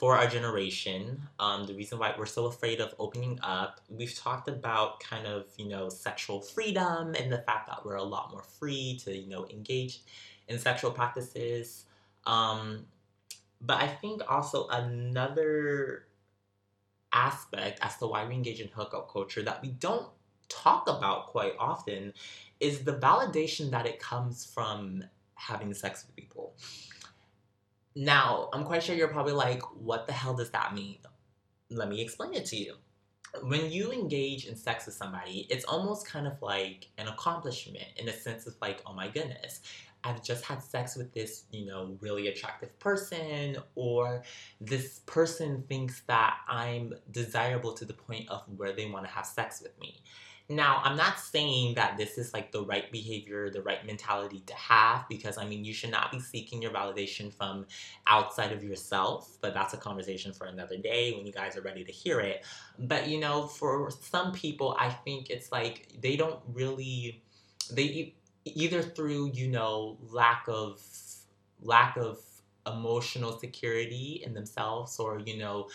for 0.00 0.16
our 0.16 0.26
generation, 0.26 1.20
um, 1.38 1.66
the 1.66 1.74
reason 1.74 1.98
why 1.98 2.14
we're 2.16 2.24
so 2.24 2.46
afraid 2.46 2.80
of 2.80 2.94
opening 2.98 3.38
up, 3.42 3.82
we've 3.90 4.14
talked 4.14 4.48
about 4.48 4.98
kind 4.98 5.26
of, 5.26 5.44
you 5.58 5.68
know, 5.68 5.90
sexual 5.90 6.40
freedom 6.40 7.14
and 7.14 7.30
the 7.30 7.42
fact 7.42 7.68
that 7.68 7.84
we're 7.84 7.96
a 7.96 8.02
lot 8.02 8.30
more 8.32 8.42
free 8.42 8.98
to, 9.04 9.14
you 9.14 9.28
know, 9.28 9.46
engage 9.50 10.00
in 10.48 10.58
sexual 10.58 10.90
practices. 10.90 11.84
Um, 12.24 12.86
but 13.60 13.82
I 13.82 13.88
think 13.88 14.22
also 14.26 14.68
another 14.68 16.06
aspect 17.12 17.80
as 17.82 17.98
to 17.98 18.06
why 18.06 18.26
we 18.26 18.32
engage 18.32 18.60
in 18.60 18.68
hookup 18.68 19.12
culture 19.12 19.42
that 19.42 19.60
we 19.60 19.68
don't 19.68 20.08
talk 20.48 20.88
about 20.88 21.26
quite 21.26 21.52
often 21.58 22.14
is 22.58 22.84
the 22.84 22.94
validation 22.94 23.70
that 23.72 23.84
it 23.84 23.98
comes 23.98 24.46
from 24.46 25.04
having 25.34 25.74
sex 25.74 26.06
with 26.06 26.16
people. 26.16 26.54
Now, 27.94 28.48
I'm 28.52 28.64
quite 28.64 28.82
sure 28.82 28.94
you're 28.94 29.08
probably 29.08 29.32
like, 29.32 29.62
what 29.74 30.06
the 30.06 30.12
hell 30.12 30.34
does 30.34 30.50
that 30.50 30.74
mean? 30.74 30.98
Let 31.70 31.88
me 31.88 32.00
explain 32.00 32.34
it 32.34 32.46
to 32.46 32.56
you. 32.56 32.74
When 33.42 33.70
you 33.70 33.92
engage 33.92 34.46
in 34.46 34.56
sex 34.56 34.86
with 34.86 34.94
somebody, 34.94 35.46
it's 35.50 35.64
almost 35.64 36.06
kind 36.06 36.26
of 36.26 36.40
like 36.42 36.88
an 36.98 37.08
accomplishment 37.08 37.86
in 37.96 38.08
a 38.08 38.12
sense 38.12 38.46
of 38.46 38.54
like, 38.60 38.82
oh 38.86 38.92
my 38.92 39.08
goodness, 39.08 39.60
I've 40.02 40.22
just 40.22 40.44
had 40.44 40.62
sex 40.62 40.96
with 40.96 41.12
this, 41.12 41.44
you 41.50 41.66
know, 41.66 41.96
really 42.00 42.28
attractive 42.28 42.76
person, 42.78 43.58
or 43.74 44.22
this 44.60 45.00
person 45.06 45.64
thinks 45.68 46.02
that 46.06 46.38
I'm 46.48 46.94
desirable 47.10 47.74
to 47.74 47.84
the 47.84 47.92
point 47.92 48.28
of 48.30 48.42
where 48.56 48.72
they 48.72 48.86
want 48.86 49.04
to 49.04 49.10
have 49.12 49.26
sex 49.26 49.60
with 49.60 49.78
me. 49.78 50.02
Now, 50.50 50.80
I'm 50.82 50.96
not 50.96 51.20
saying 51.20 51.74
that 51.74 51.96
this 51.96 52.18
is 52.18 52.34
like 52.34 52.50
the 52.50 52.64
right 52.64 52.90
behavior, 52.90 53.50
the 53.50 53.62
right 53.62 53.86
mentality 53.86 54.42
to 54.46 54.54
have, 54.54 55.08
because 55.08 55.38
I 55.38 55.46
mean, 55.46 55.64
you 55.64 55.72
should 55.72 55.92
not 55.92 56.10
be 56.10 56.18
seeking 56.18 56.60
your 56.60 56.72
validation 56.72 57.32
from 57.32 57.66
outside 58.08 58.50
of 58.50 58.64
yourself, 58.64 59.38
but 59.40 59.54
that's 59.54 59.74
a 59.74 59.76
conversation 59.76 60.32
for 60.32 60.48
another 60.48 60.76
day 60.76 61.12
when 61.12 61.24
you 61.24 61.32
guys 61.32 61.56
are 61.56 61.60
ready 61.60 61.84
to 61.84 61.92
hear 61.92 62.18
it. 62.18 62.44
But 62.80 63.06
you 63.06 63.20
know, 63.20 63.46
for 63.46 63.92
some 63.92 64.32
people, 64.32 64.76
I 64.76 64.90
think 64.90 65.30
it's 65.30 65.52
like 65.52 65.86
they 66.00 66.16
don't 66.16 66.40
really, 66.52 67.22
they 67.70 68.14
either 68.44 68.82
through, 68.82 69.30
you 69.32 69.46
know, 69.46 69.98
lack 70.10 70.46
of, 70.48 70.82
lack 71.62 71.96
of 71.96 72.18
emotional 72.66 73.38
security 73.38 74.22
in 74.26 74.34
themselves 74.34 74.98
or, 74.98 75.20
you 75.20 75.38
know, 75.38 75.68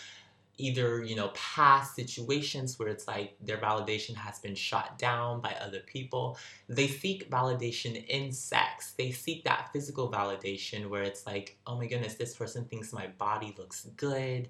either 0.58 1.02
you 1.04 1.14
know 1.14 1.28
past 1.34 1.94
situations 1.94 2.78
where 2.78 2.88
it's 2.88 3.06
like 3.06 3.36
their 3.40 3.58
validation 3.58 4.14
has 4.14 4.38
been 4.38 4.54
shot 4.54 4.98
down 4.98 5.40
by 5.40 5.54
other 5.60 5.80
people. 5.80 6.38
They 6.68 6.88
seek 6.88 7.30
validation 7.30 8.06
in 8.06 8.32
sex. 8.32 8.94
They 8.96 9.10
seek 9.10 9.44
that 9.44 9.70
physical 9.72 10.10
validation 10.10 10.88
where 10.88 11.02
it's 11.02 11.26
like 11.26 11.58
oh 11.66 11.76
my 11.76 11.86
goodness 11.86 12.14
this 12.14 12.34
person 12.34 12.64
thinks 12.64 12.92
my 12.92 13.08
body 13.18 13.54
looks 13.58 13.88
good. 13.96 14.48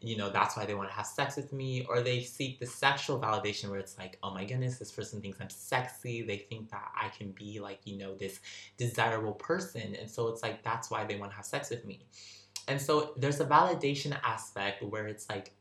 You 0.00 0.16
know 0.16 0.30
that's 0.30 0.56
why 0.56 0.66
they 0.66 0.74
want 0.74 0.90
to 0.90 0.94
have 0.94 1.06
sex 1.06 1.36
with 1.36 1.52
me. 1.52 1.86
Or 1.88 2.00
they 2.02 2.20
seek 2.22 2.60
the 2.60 2.66
sexual 2.66 3.18
validation 3.18 3.70
where 3.70 3.80
it's 3.80 3.98
like 3.98 4.18
oh 4.22 4.32
my 4.34 4.44
goodness 4.44 4.78
this 4.78 4.92
person 4.92 5.20
thinks 5.20 5.40
i'm 5.40 5.50
sexy. 5.50 6.22
They 6.22 6.38
think 6.38 6.70
that 6.70 6.90
i 7.00 7.08
can 7.08 7.32
be 7.32 7.60
like 7.60 7.80
you 7.84 7.96
know 7.98 8.14
this 8.14 8.40
desirable 8.76 9.32
person. 9.34 9.96
And 9.98 10.10
so 10.10 10.28
it's 10.28 10.42
like 10.42 10.62
that's 10.62 10.90
why 10.90 11.04
they 11.04 11.16
want 11.16 11.32
to 11.32 11.36
have 11.36 11.46
sex 11.46 11.70
with 11.70 11.84
me 11.84 12.00
and 12.68 12.80
so 12.80 13.12
there's 13.16 13.40
a 13.40 13.46
validation 13.46 14.18
aspect 14.24 14.82
where 14.82 15.06
it's 15.06 15.28
like 15.28 15.52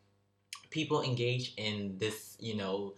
people 0.69 1.01
engage 1.01 1.53
in 1.57 1.97
this, 1.97 2.37
you 2.39 2.55
know, 2.55 2.93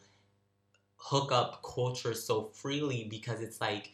hookup 0.97 1.63
culture 1.63 2.13
so 2.13 2.49
freely 2.53 3.07
because 3.09 3.41
it's 3.41 3.61
like 3.61 3.93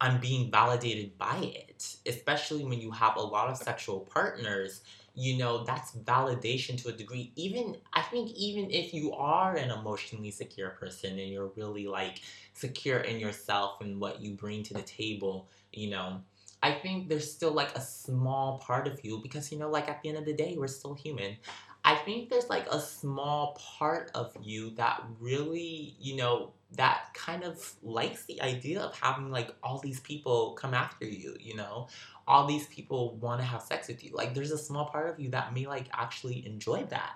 I'm 0.00 0.20
being 0.20 0.50
validated 0.50 1.16
by 1.18 1.36
it, 1.38 1.96
especially 2.06 2.64
when 2.64 2.80
you 2.80 2.90
have 2.90 3.16
a 3.16 3.20
lot 3.20 3.48
of 3.48 3.56
sexual 3.56 4.00
partners. 4.00 4.82
You 5.14 5.38
know, 5.38 5.64
that's 5.64 5.92
validation 5.92 6.76
to 6.82 6.88
a 6.88 6.92
degree. 6.92 7.32
Even, 7.36 7.76
I 7.92 8.02
think, 8.02 8.32
even 8.32 8.70
if 8.70 8.92
you 8.92 9.12
are 9.12 9.54
an 9.56 9.70
emotionally 9.70 10.32
secure 10.32 10.70
person 10.70 11.18
and 11.18 11.30
you're 11.30 11.52
really 11.56 11.86
like 11.86 12.20
secure 12.52 12.98
in 12.98 13.20
yourself 13.20 13.80
and 13.80 14.00
what 14.00 14.20
you 14.20 14.32
bring 14.32 14.64
to 14.64 14.74
the 14.74 14.82
table, 14.82 15.48
you 15.72 15.90
know, 15.90 16.20
I 16.64 16.72
think 16.72 17.10
there's 17.10 17.30
still 17.30 17.52
like 17.52 17.76
a 17.76 17.80
small 17.82 18.58
part 18.58 18.88
of 18.88 19.04
you 19.04 19.18
because, 19.22 19.52
you 19.52 19.58
know, 19.58 19.68
like 19.68 19.86
at 19.86 20.02
the 20.02 20.08
end 20.08 20.16
of 20.16 20.24
the 20.24 20.32
day, 20.32 20.54
we're 20.56 20.66
still 20.66 20.94
human. 20.94 21.36
I 21.84 21.94
think 21.94 22.30
there's 22.30 22.48
like 22.48 22.66
a 22.70 22.80
small 22.80 23.54
part 23.60 24.10
of 24.14 24.34
you 24.40 24.70
that 24.76 25.04
really, 25.20 25.94
you 26.00 26.16
know, 26.16 26.54
that 26.76 27.08
kind 27.12 27.44
of 27.44 27.74
likes 27.82 28.24
the 28.24 28.40
idea 28.40 28.80
of 28.80 28.98
having 28.98 29.30
like 29.30 29.50
all 29.62 29.78
these 29.78 30.00
people 30.00 30.52
come 30.52 30.72
after 30.72 31.04
you, 31.04 31.36
you 31.38 31.54
know, 31.54 31.88
all 32.26 32.46
these 32.46 32.66
people 32.68 33.16
want 33.16 33.42
to 33.42 33.46
have 33.46 33.60
sex 33.60 33.86
with 33.86 34.02
you. 34.02 34.12
Like, 34.14 34.32
there's 34.32 34.50
a 34.50 34.56
small 34.56 34.86
part 34.86 35.10
of 35.10 35.20
you 35.20 35.28
that 35.32 35.52
may 35.52 35.66
like 35.66 35.88
actually 35.92 36.46
enjoy 36.46 36.84
that 36.84 37.12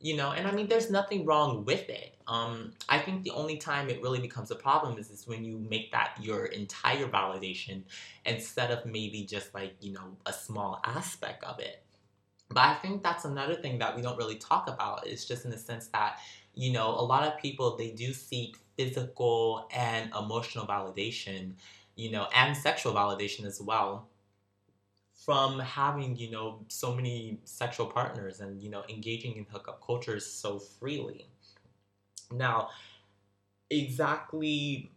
you 0.00 0.16
know 0.16 0.30
and 0.32 0.46
i 0.46 0.52
mean 0.52 0.68
there's 0.68 0.90
nothing 0.90 1.24
wrong 1.24 1.64
with 1.64 1.88
it. 1.88 2.14
Um 2.26 2.72
i 2.88 2.98
think 2.98 3.24
the 3.24 3.30
only 3.30 3.56
time 3.56 3.88
it 3.88 4.02
really 4.02 4.20
becomes 4.20 4.50
a 4.50 4.54
problem 4.54 4.98
is, 4.98 5.10
is 5.10 5.26
when 5.26 5.44
you 5.44 5.58
make 5.58 5.92
that 5.92 6.16
your 6.20 6.46
entire 6.46 7.08
validation 7.08 7.82
instead 8.26 8.70
of 8.70 8.86
maybe 8.86 9.24
just 9.24 9.54
like 9.54 9.74
you 9.80 9.92
know 9.92 10.16
a 10.26 10.32
small 10.32 10.80
aspect 10.84 11.42
of 11.44 11.58
it. 11.58 11.82
But 12.48 12.64
i 12.64 12.74
think 12.74 13.02
that's 13.02 13.24
another 13.24 13.54
thing 13.54 13.78
that 13.78 13.96
we 13.96 14.02
don't 14.02 14.16
really 14.18 14.36
talk 14.36 14.68
about 14.68 15.06
is 15.06 15.24
just 15.24 15.44
in 15.44 15.50
the 15.50 15.58
sense 15.58 15.88
that 15.88 16.18
you 16.54 16.72
know 16.72 16.88
a 16.88 17.04
lot 17.12 17.26
of 17.26 17.38
people 17.38 17.76
they 17.76 17.90
do 17.90 18.12
seek 18.12 18.56
physical 18.76 19.68
and 19.74 20.10
emotional 20.18 20.66
validation 20.66 21.52
you 21.96 22.10
know 22.10 22.28
and 22.34 22.56
sexual 22.56 22.92
validation 22.94 23.44
as 23.44 23.60
well 23.60 24.08
from 25.24 25.58
having 25.58 26.16
you 26.16 26.30
know 26.30 26.64
so 26.68 26.94
many 26.94 27.40
sexual 27.44 27.86
partners 27.86 28.40
and 28.40 28.62
you 28.62 28.70
know 28.70 28.84
engaging 28.88 29.36
in 29.36 29.46
hookup 29.50 29.84
cultures 29.84 30.24
so 30.24 30.58
freely. 30.58 31.26
Now 32.32 32.70
exactly 33.70 34.90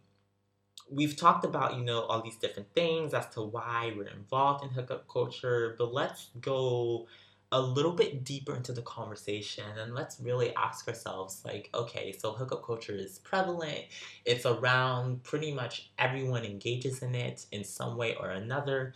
we've 0.90 1.16
talked 1.16 1.44
about 1.44 1.76
you 1.76 1.84
know 1.84 2.02
all 2.02 2.22
these 2.22 2.36
different 2.36 2.72
things 2.74 3.14
as 3.14 3.26
to 3.28 3.42
why 3.42 3.92
we're 3.96 4.08
involved 4.08 4.64
in 4.64 4.70
hookup 4.70 5.08
culture 5.08 5.74
but 5.78 5.92
let's 5.92 6.30
go 6.40 7.06
a 7.54 7.60
little 7.60 7.92
bit 7.92 8.24
deeper 8.24 8.54
into 8.56 8.72
the 8.72 8.80
conversation 8.82 9.64
and 9.78 9.94
let's 9.94 10.18
really 10.20 10.54
ask 10.56 10.88
ourselves 10.88 11.42
like 11.44 11.68
okay 11.74 12.12
so 12.18 12.32
hookup 12.32 12.64
culture 12.64 12.94
is 12.94 13.18
prevalent. 13.18 13.84
It's 14.24 14.46
around 14.46 15.22
pretty 15.22 15.52
much 15.52 15.90
everyone 15.98 16.44
engages 16.44 17.02
in 17.02 17.14
it 17.14 17.44
in 17.52 17.62
some 17.62 17.96
way 17.98 18.16
or 18.16 18.30
another 18.30 18.94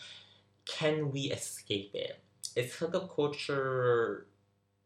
can 0.66 1.10
we 1.10 1.22
escape 1.22 1.92
it? 1.94 2.22
Is 2.54 2.74
hookup 2.74 3.14
culture 3.14 4.26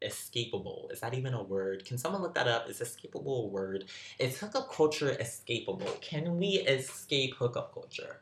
escapable? 0.02 0.90
Is 0.92 1.00
that 1.00 1.14
even 1.14 1.34
a 1.34 1.42
word? 1.42 1.84
Can 1.84 1.98
someone 1.98 2.22
look 2.22 2.34
that 2.34 2.48
up? 2.48 2.68
Is 2.68 2.80
escapable 2.80 3.44
a 3.44 3.46
word? 3.46 3.84
Is 4.18 4.38
hookup 4.38 4.70
culture 4.72 5.16
escapable? 5.20 6.00
Can 6.00 6.38
we 6.38 6.48
escape 6.48 7.34
hookup 7.36 7.72
culture? 7.72 8.20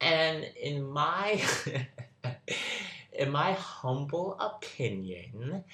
And 0.00 0.44
in 0.60 0.82
my 0.82 1.40
in 3.12 3.30
my 3.30 3.52
humble 3.52 4.36
opinion, 4.40 5.64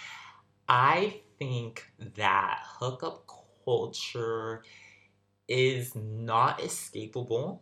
I 0.69 1.21
think 1.38 1.91
that 2.17 2.61
hookup 2.65 3.25
culture 3.65 4.62
is 5.47 5.95
not 5.95 6.59
escapable 6.61 7.61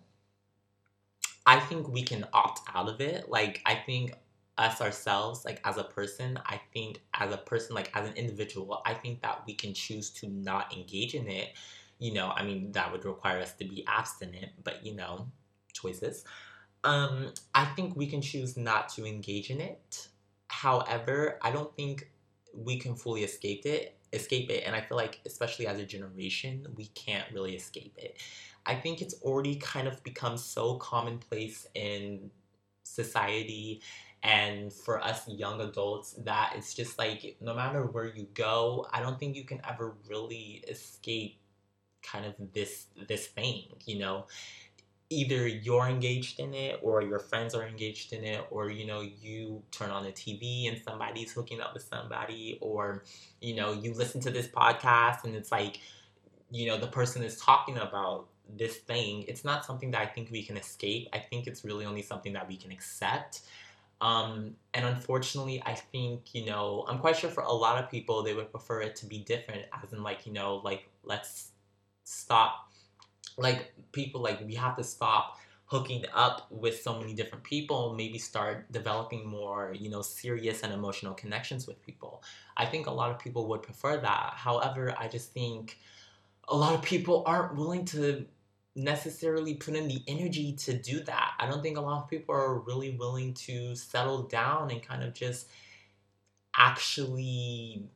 I 1.47 1.61
think 1.61 1.89
we 1.89 2.03
can 2.03 2.27
opt 2.33 2.61
out 2.75 2.89
of 2.89 3.01
it. 3.01 3.29
Like, 3.29 3.63
I 3.67 3.75
think 3.75 4.15
us 4.59 4.81
ourselves, 4.81 5.45
like 5.45 5.61
as 5.65 5.77
a 5.77 5.85
person, 5.85 6.39
I 6.47 6.61
think 6.73 7.03
as 7.15 7.33
a 7.33 7.37
person, 7.37 7.75
like 7.75 7.91
as 7.95 8.09
an 8.09 8.15
individual, 8.17 8.83
I 8.87 8.95
think 8.95 9.23
that 9.23 9.43
we 9.47 9.55
can 9.55 9.75
choose 9.75 10.11
to 10.11 10.29
not 10.29 10.73
engage 10.77 11.15
in 11.15 11.29
it. 11.29 11.53
You 11.99 12.15
know, 12.15 12.31
I 12.35 12.43
mean, 12.43 12.73
that 12.73 12.91
would 12.93 13.05
require 13.05 13.41
us 13.41 13.53
to 13.55 13.65
be 13.65 13.85
abstinent, 13.87 14.53
but 14.65 14.85
you 14.85 14.95
know, 14.95 15.29
choices. 15.73 16.25
Um, 16.85 17.33
I 17.55 17.65
think 17.65 17.97
we 17.97 18.07
can 18.07 18.23
choose 18.23 18.57
not 18.57 18.89
to 18.91 19.07
engage 19.07 19.51
in 19.51 19.61
it. 19.61 20.09
However, 20.49 21.39
I 21.43 21.51
don't 21.51 21.75
think 21.77 22.11
we 22.55 22.79
can 22.79 22.95
fully 22.95 23.23
escape 23.25 23.67
it 23.67 23.99
escape 24.13 24.49
it 24.51 24.63
and 24.65 24.75
i 24.75 24.81
feel 24.81 24.97
like 24.97 25.21
especially 25.27 25.67
as 25.67 25.79
a 25.79 25.85
generation 25.85 26.67
we 26.77 26.87
can't 26.95 27.31
really 27.35 27.55
escape 27.55 27.93
it 27.99 28.17
I 28.67 28.75
think 28.75 29.01
it's 29.03 29.15
already 29.23 29.57
kind 29.57 29.89
of 29.89 30.03
become 30.03 30.37
so 30.37 30.77
commonplace 30.77 31.67
in 31.75 32.31
society 32.85 33.83
and 34.23 34.73
for 34.73 35.03
us 35.03 35.29
young 35.29 35.61
adults 35.61 36.15
that 36.25 36.55
it's 36.57 36.75
just 36.75 36.99
like 36.99 37.37
no 37.41 37.55
matter 37.55 37.85
where 37.87 38.07
you 38.07 38.27
go, 38.35 38.87
I 38.93 39.01
don't 39.01 39.19
think 39.19 39.37
you 39.37 39.45
can 39.45 39.61
ever 39.69 39.95
really 40.09 40.65
escape 40.69 41.39
kind 42.03 42.27
of 42.27 42.35
this 42.53 42.87
this 43.09 43.27
thing, 43.29 43.65
you 43.87 43.99
know. 43.99 44.27
either 45.11 45.47
you're 45.47 45.87
engaged 45.87 46.41
in 46.41 46.53
it 46.53 46.81
or 46.83 47.03
your 47.03 47.19
friends 47.21 47.55
are 47.55 47.67
engaged 47.67 48.13
in 48.13 48.25
it 48.25 48.45
or 48.51 48.71
you 48.71 48.87
know 48.87 49.01
you 49.03 49.63
turn 49.71 49.91
on 49.91 50.03
the 50.05 50.13
TV 50.13 50.69
and 50.69 50.83
somebody's 50.83 51.33
hooking 51.33 51.61
up 51.61 51.73
with 51.75 51.85
somebody 51.85 52.59
or 52.61 53.05
you 53.41 53.55
know 53.55 53.73
you 53.73 53.95
listen 53.95 54.21
to 54.21 54.31
this 54.31 54.49
podcast 54.49 55.25
and 55.25 55.37
it's 55.37 55.53
like 55.53 55.81
you 56.51 56.67
know 56.67 56.77
the 56.79 56.87
person 56.89 57.23
is 57.23 57.37
talking 57.39 57.77
about 57.79 58.27
this 58.55 58.77
thing 58.77 59.25
it's 59.29 59.45
not 59.45 59.65
something 59.65 59.91
that 59.91 60.01
I 60.01 60.07
think 60.07 60.31
we 60.31 60.43
can 60.43 60.57
escape. 60.57 61.09
I 61.13 61.19
think 61.19 61.47
it's 61.47 61.65
really 61.65 61.85
only 61.85 62.03
something 62.03 62.33
that 62.35 62.47
we 62.47 62.57
can 62.57 62.71
accept. 62.71 63.41
Um, 64.01 64.57
and 64.75 64.85
unfortunately 64.85 65.63
I 65.65 65.75
think 65.75 66.35
you 66.35 66.45
know 66.47 66.85
I'm 66.89 66.99
quite 66.99 67.17
sure 67.17 67.31
for 67.31 67.43
a 67.43 67.53
lot 67.53 67.83
of 67.83 67.91
people 67.91 68.23
they 68.23 68.35
would 68.35 68.51
prefer 68.51 68.83
it 68.83 68.97
to 68.97 69.07
be 69.07 69.19
different 69.19 69.63
as 69.83 69.93
in 69.93 70.03
like 70.03 70.27
you 70.27 70.33
know 70.33 70.57
like 70.65 70.89
let's 71.03 71.53
stop 72.05 72.71
like 73.39 73.73
people 73.93 74.21
like 74.21 74.41
we 74.47 74.55
have 74.55 74.77
to 74.77 74.85
stop 74.85 75.39
hooking 75.65 76.05
up 76.15 76.47
with 76.51 76.81
so 76.81 76.99
many 76.99 77.13
different 77.13 77.43
people 77.43 77.95
maybe 77.95 78.19
start 78.19 78.71
developing 78.71 79.27
more 79.27 79.75
you 79.77 79.91
know 79.91 80.03
serious 80.03 80.63
and 80.63 80.73
emotional 80.73 81.15
connections 81.15 81.67
with 81.67 81.85
people. 81.85 82.23
I 82.57 82.67
think 82.67 82.87
a 82.87 82.93
lot 82.93 83.11
of 83.11 83.19
people 83.19 83.49
would 83.49 83.63
prefer 83.63 83.97
that. 83.97 84.35
However 84.37 84.95
i 84.99 85.09
just 85.09 85.33
think 85.33 85.79
a 86.49 86.57
lot 86.57 86.75
of 86.75 86.83
people 86.83 87.23
aren't 87.27 87.57
willing 87.57 87.85
to 87.87 88.27
necessarily 88.77 89.55
put 89.55 89.75
in 89.75 89.89
the 89.89 90.03
energy 90.07 90.53
to 90.53 90.77
do 90.79 91.01
that 91.03 91.33
i 91.39 91.47
don't 91.47 91.63
think 91.63 91.79
a 91.79 91.81
lot 91.81 92.03
of 92.03 92.09
people 92.11 92.35
are 92.35 92.59
really 92.61 92.91
willing 92.91 93.35
to 93.35 93.75
settle 93.75 94.23
down 94.25 94.71
and 94.71 94.83
kind 94.83 95.03
of 95.03 95.15
just 95.15 95.49
actually 96.57 97.89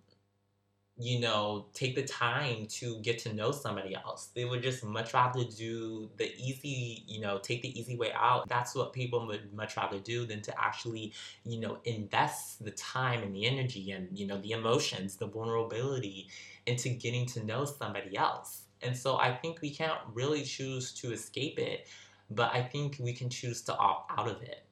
you 0.98 1.18
know, 1.18 1.66
take 1.72 1.94
the 1.94 2.02
time 2.02 2.66
to 2.66 2.98
get 3.00 3.18
to 3.18 3.32
know 3.32 3.52
somebody 3.52 3.94
else. 3.94 4.26
They 4.34 4.44
would 4.44 4.62
just 4.62 4.84
much 4.84 5.14
rather 5.14 5.44
do 5.44 6.10
the 6.18 6.30
easy, 6.36 7.04
you 7.06 7.20
know, 7.22 7.38
take 7.38 7.62
the 7.62 7.78
easy 7.78 7.96
way 7.96 8.12
out. 8.12 8.48
That's 8.48 8.74
what 8.74 8.92
people 8.92 9.26
would 9.26 9.50
much 9.54 9.78
rather 9.78 9.98
do 9.98 10.26
than 10.26 10.42
to 10.42 10.60
actually, 10.62 11.14
you 11.44 11.58
know, 11.58 11.78
invest 11.84 12.62
the 12.62 12.70
time 12.72 13.22
and 13.22 13.34
the 13.34 13.46
energy 13.46 13.92
and, 13.92 14.08
you 14.18 14.26
know, 14.26 14.38
the 14.42 14.50
emotions, 14.50 15.16
the 15.16 15.26
vulnerability 15.26 16.28
into 16.66 16.90
getting 16.90 17.24
to 17.26 17.44
know 17.44 17.64
somebody 17.64 18.14
else. 18.18 18.64
And 18.82 18.96
so 18.96 19.16
I 19.16 19.34
think 19.34 19.60
we 19.60 19.70
can't 19.70 19.98
really 20.12 20.42
choose 20.42 20.92
to 20.94 21.12
escape 21.12 21.58
it, 21.58 21.86
but 22.30 22.52
I 22.54 22.62
think 22.62 22.96
we 22.98 23.12
can 23.12 23.28
choose 23.28 23.62
to 23.62 23.76
opt 23.76 24.10
out 24.18 24.28
of 24.28 24.42
it. 24.42 24.64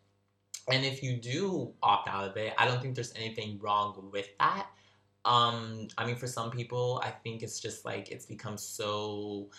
And 0.71 0.85
if 0.85 1.03
you 1.03 1.17
do 1.17 1.73
opt 1.83 2.09
out 2.09 2.29
of 2.29 2.37
it, 2.37 2.55
I 2.59 2.67
don't 2.67 2.81
think 2.81 2.95
there's 2.95 3.15
anything 3.15 3.59
wrong 3.61 4.09
with 4.13 4.29
that 4.39 4.69
um, 5.25 5.89
I 5.99 6.07
mean, 6.07 6.17
for 6.17 6.27
some 6.27 6.51
people, 6.51 7.03
I 7.05 7.11
think 7.11 7.43
it's 7.43 7.61
just 7.61 7.85
like 7.85 8.11
it's 8.11 8.25
become 8.25 8.57
so 8.57 9.51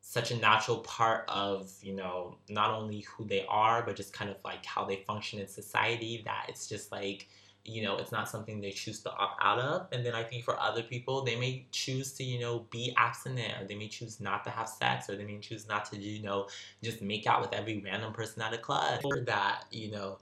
such 0.00 0.30
a 0.30 0.36
natural 0.36 0.78
part 0.78 1.24
of 1.28 1.70
you 1.82 1.92
know 1.94 2.38
not 2.48 2.70
only 2.70 3.00
who 3.00 3.26
they 3.26 3.44
are 3.46 3.82
but 3.82 3.94
just 3.94 4.10
kind 4.10 4.30
of 4.30 4.36
like 4.42 4.64
how 4.64 4.82
they 4.82 4.96
function 5.06 5.38
in 5.38 5.46
society 5.46 6.22
that 6.24 6.46
it's 6.48 6.66
just 6.66 6.90
like 6.90 7.28
you 7.68 7.82
know 7.82 7.96
it's 7.96 8.12
not 8.12 8.28
something 8.28 8.60
they 8.60 8.70
choose 8.70 9.00
to 9.00 9.10
opt 9.12 9.40
out 9.42 9.58
of 9.58 9.86
and 9.92 10.04
then 10.04 10.14
i 10.14 10.22
think 10.22 10.44
for 10.44 10.58
other 10.58 10.82
people 10.82 11.22
they 11.22 11.36
may 11.36 11.66
choose 11.70 12.12
to 12.12 12.24
you 12.24 12.40
know 12.40 12.66
be 12.70 12.92
abstinent 12.96 13.52
or 13.60 13.66
they 13.66 13.74
may 13.74 13.88
choose 13.88 14.20
not 14.20 14.42
to 14.44 14.50
have 14.50 14.68
sex 14.68 15.08
or 15.08 15.16
they 15.16 15.24
may 15.24 15.38
choose 15.38 15.68
not 15.68 15.84
to 15.84 15.96
you 15.98 16.22
know 16.22 16.46
just 16.82 17.02
make 17.02 17.26
out 17.26 17.40
with 17.40 17.52
every 17.52 17.82
random 17.84 18.12
person 18.12 18.40
at 18.42 18.52
a 18.52 18.58
club 18.58 19.00
or 19.04 19.20
that 19.20 19.64
you 19.70 19.90
know 19.90 20.18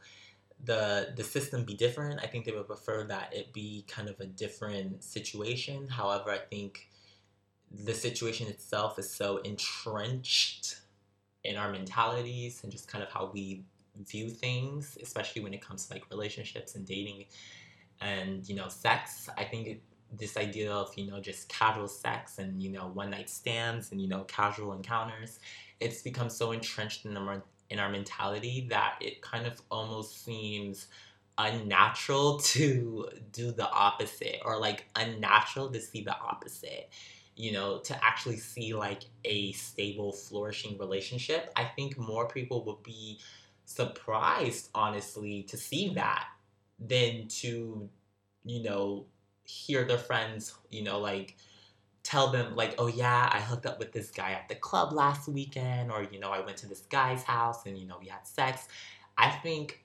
the 0.65 1.13
the 1.17 1.25
system 1.25 1.65
be 1.65 1.75
different. 1.75 2.21
I 2.23 2.27
think 2.27 2.45
they 2.45 2.53
would 2.53 2.67
prefer 2.67 3.05
that 3.05 3.33
it 3.35 3.53
be 3.53 3.85
kind 3.89 4.09
of 4.09 4.19
a 4.21 4.27
different 4.27 5.05
situation. 5.05 5.89
However, 5.89 6.31
I 6.31 6.39
think 6.39 6.89
the 7.71 7.95
situation 7.95 8.49
itself 8.49 8.99
is 8.99 9.11
so 9.11 9.39
entrenched 9.39 10.81
in 11.45 11.57
our 11.57 11.71
mentalities 11.71 12.63
and 12.63 12.73
just 12.73 12.89
kind 12.89 13.05
of 13.05 13.11
how 13.11 13.31
we 13.33 13.65
view 14.05 14.31
things, 14.31 14.99
especially 15.03 15.43
when 15.43 15.55
it 15.55 15.61
comes 15.61 15.87
to 15.87 15.95
like 15.95 16.09
relationships 16.11 16.75
and 16.75 16.87
dating 16.87 17.25
and 18.01 18.49
you 18.49 18.55
know 18.55 18.69
sex. 18.69 19.29
I 19.37 19.45
think 19.45 19.67
it, 19.67 19.83
this 20.13 20.37
idea 20.37 20.73
of 20.73 20.93
you 20.97 21.11
know 21.11 21.21
just 21.21 21.49
casual 21.49 21.89
sex 21.89 22.39
and 22.39 22.63
you 22.63 22.71
know 22.71 22.89
one 22.89 23.11
night 23.11 23.31
stands 23.31 23.93
and 23.93 24.01
you 24.01 24.09
know 24.09 24.25
casual 24.25 24.73
encounters, 24.73 25.39
it's 25.81 26.03
become 26.03 26.31
so 26.31 26.53
entrenched 26.53 27.05
in 27.05 27.17
our 27.17 27.43
in 27.71 27.79
our 27.79 27.91
mentality 27.91 28.67
that 28.71 28.97
it 29.01 29.23
kind 29.23 29.47
of 29.47 29.61
almost 29.71 30.25
seems 30.25 30.87
unnatural 31.39 32.39
to 32.41 33.09
do 33.33 33.53
the 33.53 33.69
opposite 33.71 34.39
or 34.45 34.59
like 34.59 34.87
unnatural 34.97 35.71
to 35.71 35.81
see 35.81 36.03
the 36.03 36.17
opposite 36.19 36.89
you 37.37 37.53
know 37.53 37.79
to 37.79 38.05
actually 38.05 38.37
see 38.39 38.75
like 38.75 39.03
a 39.25 39.53
stable 39.53 40.13
flourishing 40.13 40.79
relationship 40.79 41.53
i 41.55 41.65
think 41.65 41.99
more 41.99 42.27
people 42.27 42.65
would 42.65 42.83
be 42.83 43.19
surprised 43.67 44.71
honestly 44.75 45.43
to 45.43 45.57
see 45.57 45.93
that 45.95 46.27
than 46.79 47.29
to 47.29 47.89
you 48.45 48.63
know 48.63 49.07
hear 49.45 49.85
their 49.85 49.99
friends 49.99 50.55
you 50.71 50.83
know 50.83 50.99
like 50.99 51.37
tell 52.07 52.31
them 52.31 52.55
like, 52.55 52.77
oh 52.79 52.87
yeah, 52.87 53.29
I 53.33 53.41
hooked 53.41 53.67
up 53.67 53.81
with 53.81 53.91
this 53.91 54.13
guy 54.13 54.31
at 54.31 54.49
the 54.49 54.55
club 54.55 54.93
last 54.93 55.29
weekend, 55.29 55.91
or 55.91 56.05
you 56.05 56.21
know, 56.21 56.31
I 56.31 56.39
went 56.39 56.57
to 56.59 56.69
this 56.69 56.83
guy's 56.83 57.25
house 57.25 57.67
and 57.67 57.77
you 57.77 57.85
know 57.85 57.97
we 58.01 58.07
had 58.07 58.27
sex. 58.27 58.69
I 59.19 59.31
think 59.31 59.85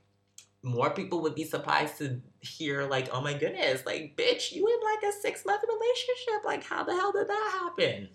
more 0.62 0.91
people 0.91 1.24
would 1.24 1.34
be 1.34 1.44
surprised 1.44 1.98
to 1.98 2.22
hear 2.41 2.84
like, 2.84 3.10
oh 3.12 3.22
my 3.22 3.34
goodness, 3.34 3.88
like 3.88 4.15
bitch, 4.15 4.52
you 4.52 4.67
in 4.67 4.80
like 4.84 5.12
a 5.12 5.20
six 5.20 5.44
month 5.46 5.63
relationship. 5.67 6.46
Like 6.46 6.63
how 6.63 6.84
the 6.84 6.94
hell 6.94 7.12
did 7.12 7.28
that 7.28 7.60
happen? 7.60 8.10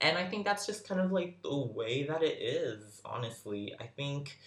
And 0.00 0.16
I 0.16 0.26
think 0.26 0.46
that's 0.46 0.64
just 0.64 0.88
kind 0.88 1.00
of 1.00 1.12
like 1.12 1.42
the 1.42 1.54
way 1.54 2.04
that 2.04 2.22
it 2.22 2.38
is, 2.40 3.02
honestly. 3.04 3.74
I 3.78 3.84
think 3.84 4.38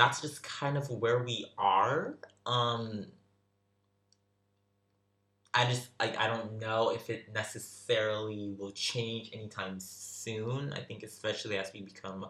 that's 0.00 0.22
just 0.22 0.42
kind 0.42 0.78
of 0.78 0.88
where 0.90 1.22
we 1.22 1.44
are. 1.58 2.14
Um 2.46 3.06
I 5.52 5.66
just 5.66 5.88
like 5.98 6.16
I 6.16 6.26
don't 6.28 6.60
know 6.60 6.90
if 6.90 7.10
it 7.10 7.32
necessarily 7.34 8.54
will 8.58 8.70
change 8.70 9.30
anytime 9.32 9.80
soon. 9.80 10.72
I 10.72 10.80
think 10.80 11.02
especially 11.02 11.58
as 11.58 11.72
we 11.72 11.82
become, 11.82 12.26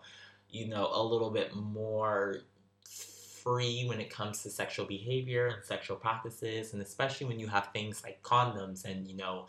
you 0.49 0.69
know, 0.69 0.91
a 0.93 1.03
little 1.03 1.31
bit 1.31 1.55
more 1.55 2.41
free 2.83 3.85
when 3.87 4.01
it 4.01 4.11
comes 4.11 4.43
to 4.43 4.51
sexual 4.51 4.87
behavior 4.87 5.49
and 5.49 5.65
sexual 5.65 5.97
practices, 5.97 6.73
and 6.73 6.83
especially 6.83 7.27
when 7.27 7.39
you 7.39 7.47
have 7.47 7.69
things 7.73 8.03
like 8.03 8.23
condoms 8.23 8.85
and 8.85 9.07
you 9.07 9.17
know, 9.17 9.47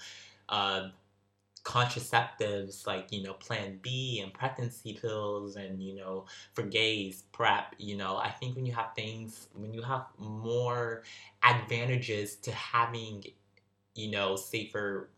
uh, 0.50 0.90
contraceptives 1.64 2.88
like 2.88 3.12
you 3.12 3.22
know 3.22 3.34
Plan 3.34 3.80
B 3.82 4.20
and 4.24 4.34
pregnancy 4.34 4.98
pills 5.00 5.56
and 5.56 5.82
you 5.82 5.96
know 5.96 6.26
for 6.54 6.64
gays 6.64 7.24
PrEP. 7.32 7.76
You 7.78 7.98
know, 7.98 8.18
I 8.18 8.30
think 8.30 8.56
when 8.56 8.66
you 8.66 8.74
have 8.74 8.94
things 8.96 9.48
when 9.54 9.74
you 9.74 9.82
have 9.82 10.06
more 10.18 11.04
advantages 11.44 12.36
to 12.38 12.52
having 12.52 13.24
you 13.96 14.12
know, 14.12 14.36
safer 14.36 15.10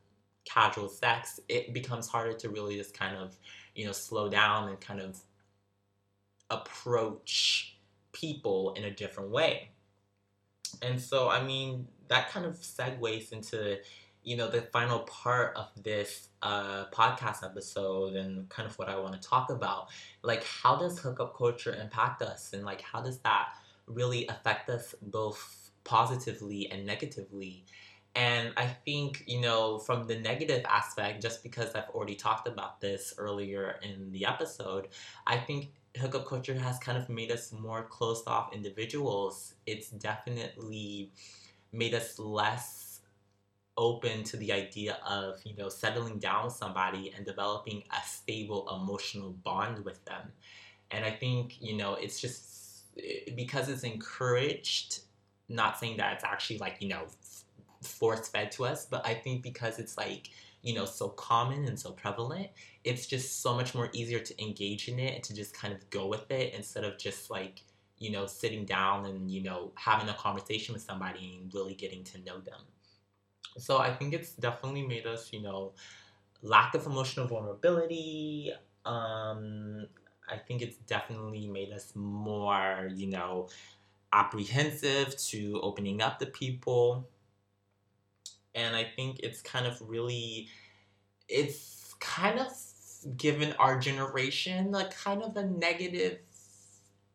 casual 0.45 0.89
sex, 0.89 1.39
it 1.47 1.73
becomes 1.73 2.07
harder 2.07 2.33
to 2.33 2.49
really 2.49 2.75
just 2.75 2.97
kind 2.97 3.15
of, 3.15 3.37
you 3.75 3.85
know, 3.85 3.91
slow 3.91 4.29
down 4.29 4.69
and 4.69 4.79
kind 4.79 4.99
of 4.99 5.17
approach 6.49 7.77
people 8.11 8.73
in 8.73 8.83
a 8.85 8.91
different 8.91 9.29
way. 9.29 9.69
And 10.81 10.99
so, 10.99 11.29
I 11.29 11.43
mean, 11.43 11.87
that 12.07 12.29
kind 12.29 12.45
of 12.45 12.55
segues 12.55 13.31
into, 13.31 13.77
you 14.23 14.37
know, 14.37 14.49
the 14.49 14.61
final 14.61 14.99
part 14.99 15.55
of 15.55 15.67
this 15.83 16.29
uh, 16.41 16.85
podcast 16.91 17.43
episode 17.43 18.13
and 18.13 18.47
kind 18.49 18.67
of 18.69 18.77
what 18.79 18.89
I 18.89 18.99
want 18.99 19.19
to 19.19 19.27
talk 19.27 19.49
about. 19.49 19.87
Like, 20.21 20.43
how 20.43 20.75
does 20.75 20.99
hookup 20.99 21.37
culture 21.37 21.75
impact 21.75 22.21
us? 22.21 22.53
And, 22.53 22.63
like, 22.63 22.81
how 22.81 23.01
does 23.01 23.19
that 23.19 23.49
really 23.87 24.27
affect 24.27 24.69
us 24.69 24.95
both 25.01 25.71
positively 25.83 26.69
and 26.71 26.85
negatively? 26.85 27.65
And 28.15 28.53
I 28.57 28.67
think, 28.67 29.23
you 29.25 29.41
know, 29.41 29.79
from 29.79 30.05
the 30.05 30.17
negative 30.19 30.63
aspect, 30.69 31.21
just 31.21 31.41
because 31.41 31.73
I've 31.73 31.89
already 31.89 32.15
talked 32.15 32.47
about 32.47 32.79
this 32.79 33.13
earlier 33.17 33.79
in 33.81 34.11
the 34.11 34.25
episode, 34.25 34.89
I 35.25 35.37
think 35.37 35.71
hookup 35.97 36.27
culture 36.27 36.53
has 36.57 36.77
kind 36.79 36.97
of 36.97 37.09
made 37.09 37.31
us 37.31 37.51
more 37.51 37.83
closed 37.83 38.27
off 38.27 38.53
individuals. 38.53 39.55
It's 39.65 39.89
definitely 39.89 41.11
made 41.71 41.95
us 41.95 42.19
less 42.19 42.82
open 43.77 44.23
to 44.23 44.37
the 44.37 44.51
idea 44.51 44.97
of, 45.07 45.39
you 45.43 45.55
know, 45.55 45.69
settling 45.69 46.19
down 46.19 46.45
with 46.45 46.53
somebody 46.53 47.13
and 47.15 47.25
developing 47.25 47.83
a 47.91 48.07
stable 48.07 48.67
emotional 48.81 49.31
bond 49.43 49.83
with 49.83 50.03
them. 50.05 50.31
And 50.91 51.03
I 51.03 51.11
think, 51.11 51.61
you 51.61 51.75
know, 51.75 51.95
it's 51.95 52.19
just 52.19 52.83
because 53.35 53.69
it's 53.69 53.83
encouraged, 53.83 54.99
not 55.49 55.79
saying 55.79 55.97
that 55.97 56.13
it's 56.13 56.23
actually 56.23 56.59
like, 56.59 56.77
you 56.79 56.89
know, 56.89 57.05
force 57.81 58.27
fed 58.27 58.51
to 58.51 58.65
us, 58.65 58.85
but 58.85 59.05
I 59.05 59.13
think 59.13 59.41
because 59.41 59.79
it's 59.79 59.97
like, 59.97 60.29
you 60.61 60.73
know, 60.73 60.85
so 60.85 61.09
common 61.09 61.65
and 61.65 61.77
so 61.77 61.91
prevalent, 61.91 62.49
it's 62.83 63.07
just 63.07 63.41
so 63.41 63.55
much 63.55 63.75
more 63.75 63.89
easier 63.91 64.19
to 64.19 64.41
engage 64.41 64.87
in 64.87 64.99
it 64.99 65.15
and 65.15 65.23
to 65.23 65.33
just 65.33 65.53
kind 65.53 65.73
of 65.73 65.89
go 65.89 66.07
with 66.07 66.29
it 66.31 66.53
instead 66.53 66.83
of 66.83 66.97
just 66.97 67.29
like, 67.29 67.63
you 67.97 68.11
know, 68.11 68.25
sitting 68.25 68.65
down 68.65 69.05
and, 69.05 69.29
you 69.29 69.41
know, 69.43 69.71
having 69.75 70.07
a 70.09 70.13
conversation 70.13 70.73
with 70.73 70.81
somebody 70.81 71.39
and 71.41 71.53
really 71.53 71.73
getting 71.73 72.03
to 72.03 72.19
know 72.19 72.39
them. 72.39 72.61
So 73.57 73.77
I 73.77 73.93
think 73.93 74.13
it's 74.13 74.33
definitely 74.33 74.85
made 74.85 75.05
us, 75.05 75.31
you 75.31 75.41
know, 75.41 75.73
lack 76.41 76.75
of 76.75 76.85
emotional 76.85 77.27
vulnerability. 77.27 78.51
Um, 78.85 79.87
I 80.29 80.37
think 80.37 80.61
it's 80.61 80.77
definitely 80.77 81.47
made 81.47 81.71
us 81.71 81.93
more, 81.95 82.89
you 82.93 83.07
know, 83.07 83.49
apprehensive 84.11 85.17
to 85.17 85.59
opening 85.61 86.01
up 86.01 86.19
to 86.19 86.25
people. 86.25 87.09
And 88.55 88.75
I 88.75 88.85
think 88.95 89.19
it's 89.19 89.41
kind 89.41 89.65
of 89.65 89.81
really, 89.81 90.47
it's 91.27 91.95
kind 91.99 92.39
of 92.39 92.47
given 93.17 93.53
our 93.53 93.77
generation 93.79 94.71
like 94.71 94.95
kind 94.95 95.23
of 95.23 95.35
a 95.35 95.45
negative 95.45 96.19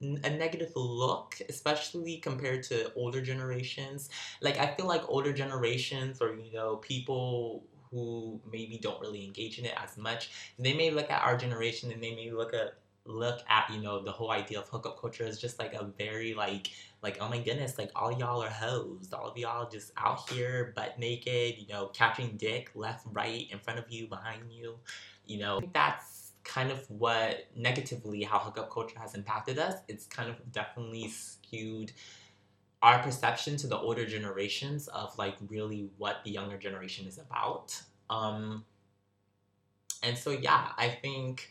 a 0.00 0.30
negative 0.30 0.72
look, 0.76 1.36
especially 1.48 2.18
compared 2.18 2.62
to 2.64 2.92
older 2.94 3.20
generations. 3.20 4.10
Like 4.40 4.58
I 4.58 4.74
feel 4.74 4.86
like 4.86 5.02
older 5.08 5.32
generations 5.32 6.20
or 6.20 6.36
you 6.36 6.52
know 6.52 6.76
people 6.76 7.64
who 7.90 8.40
maybe 8.50 8.78
don't 8.78 9.00
really 9.00 9.24
engage 9.24 9.58
in 9.58 9.64
it 9.64 9.74
as 9.82 9.96
much, 9.96 10.30
they 10.58 10.74
may 10.74 10.90
look 10.90 11.10
at 11.10 11.22
our 11.22 11.36
generation 11.36 11.90
and 11.90 12.02
they 12.02 12.14
may 12.14 12.30
look 12.30 12.54
at 12.54 12.74
look 13.08 13.40
at 13.48 13.70
you 13.70 13.80
know 13.80 14.02
the 14.02 14.12
whole 14.12 14.30
idea 14.30 14.58
of 14.60 14.68
hookup 14.68 15.00
culture 15.00 15.24
as 15.24 15.40
just 15.40 15.58
like 15.58 15.72
a 15.72 15.84
very 15.96 16.34
like 16.34 16.70
like 17.02 17.16
oh 17.20 17.28
my 17.28 17.38
goodness 17.38 17.78
like 17.78 17.90
all 17.96 18.12
y'all 18.12 18.42
are 18.42 18.50
hoes 18.50 19.08
all 19.14 19.28
of 19.30 19.36
y'all 19.38 19.66
just 19.68 19.92
out 19.96 20.28
here 20.28 20.74
butt 20.76 20.98
naked 20.98 21.54
you 21.56 21.66
know 21.68 21.86
catching 21.94 22.36
dick 22.36 22.70
left 22.74 23.06
right 23.12 23.50
in 23.50 23.58
front 23.58 23.78
of 23.78 23.90
you 23.90 24.06
behind 24.08 24.42
you 24.52 24.76
you 25.26 25.38
know 25.38 25.58
that's 25.72 26.27
kind 26.48 26.70
of 26.70 26.90
what 26.90 27.46
negatively 27.54 28.22
how 28.22 28.38
hookup 28.38 28.72
culture 28.72 28.98
has 28.98 29.14
impacted 29.14 29.58
us. 29.58 29.74
It's 29.86 30.06
kind 30.06 30.30
of 30.30 30.36
definitely 30.50 31.08
skewed 31.08 31.92
our 32.80 33.00
perception 33.00 33.56
to 33.58 33.66
the 33.66 33.76
older 33.76 34.06
generations 34.06 34.88
of 34.88 35.16
like 35.18 35.36
really 35.48 35.90
what 35.98 36.16
the 36.24 36.30
younger 36.30 36.56
generation 36.56 37.06
is 37.06 37.18
about. 37.18 37.80
Um, 38.08 38.64
and 40.02 40.16
so, 40.16 40.30
yeah, 40.30 40.68
I 40.78 40.88
think 40.88 41.50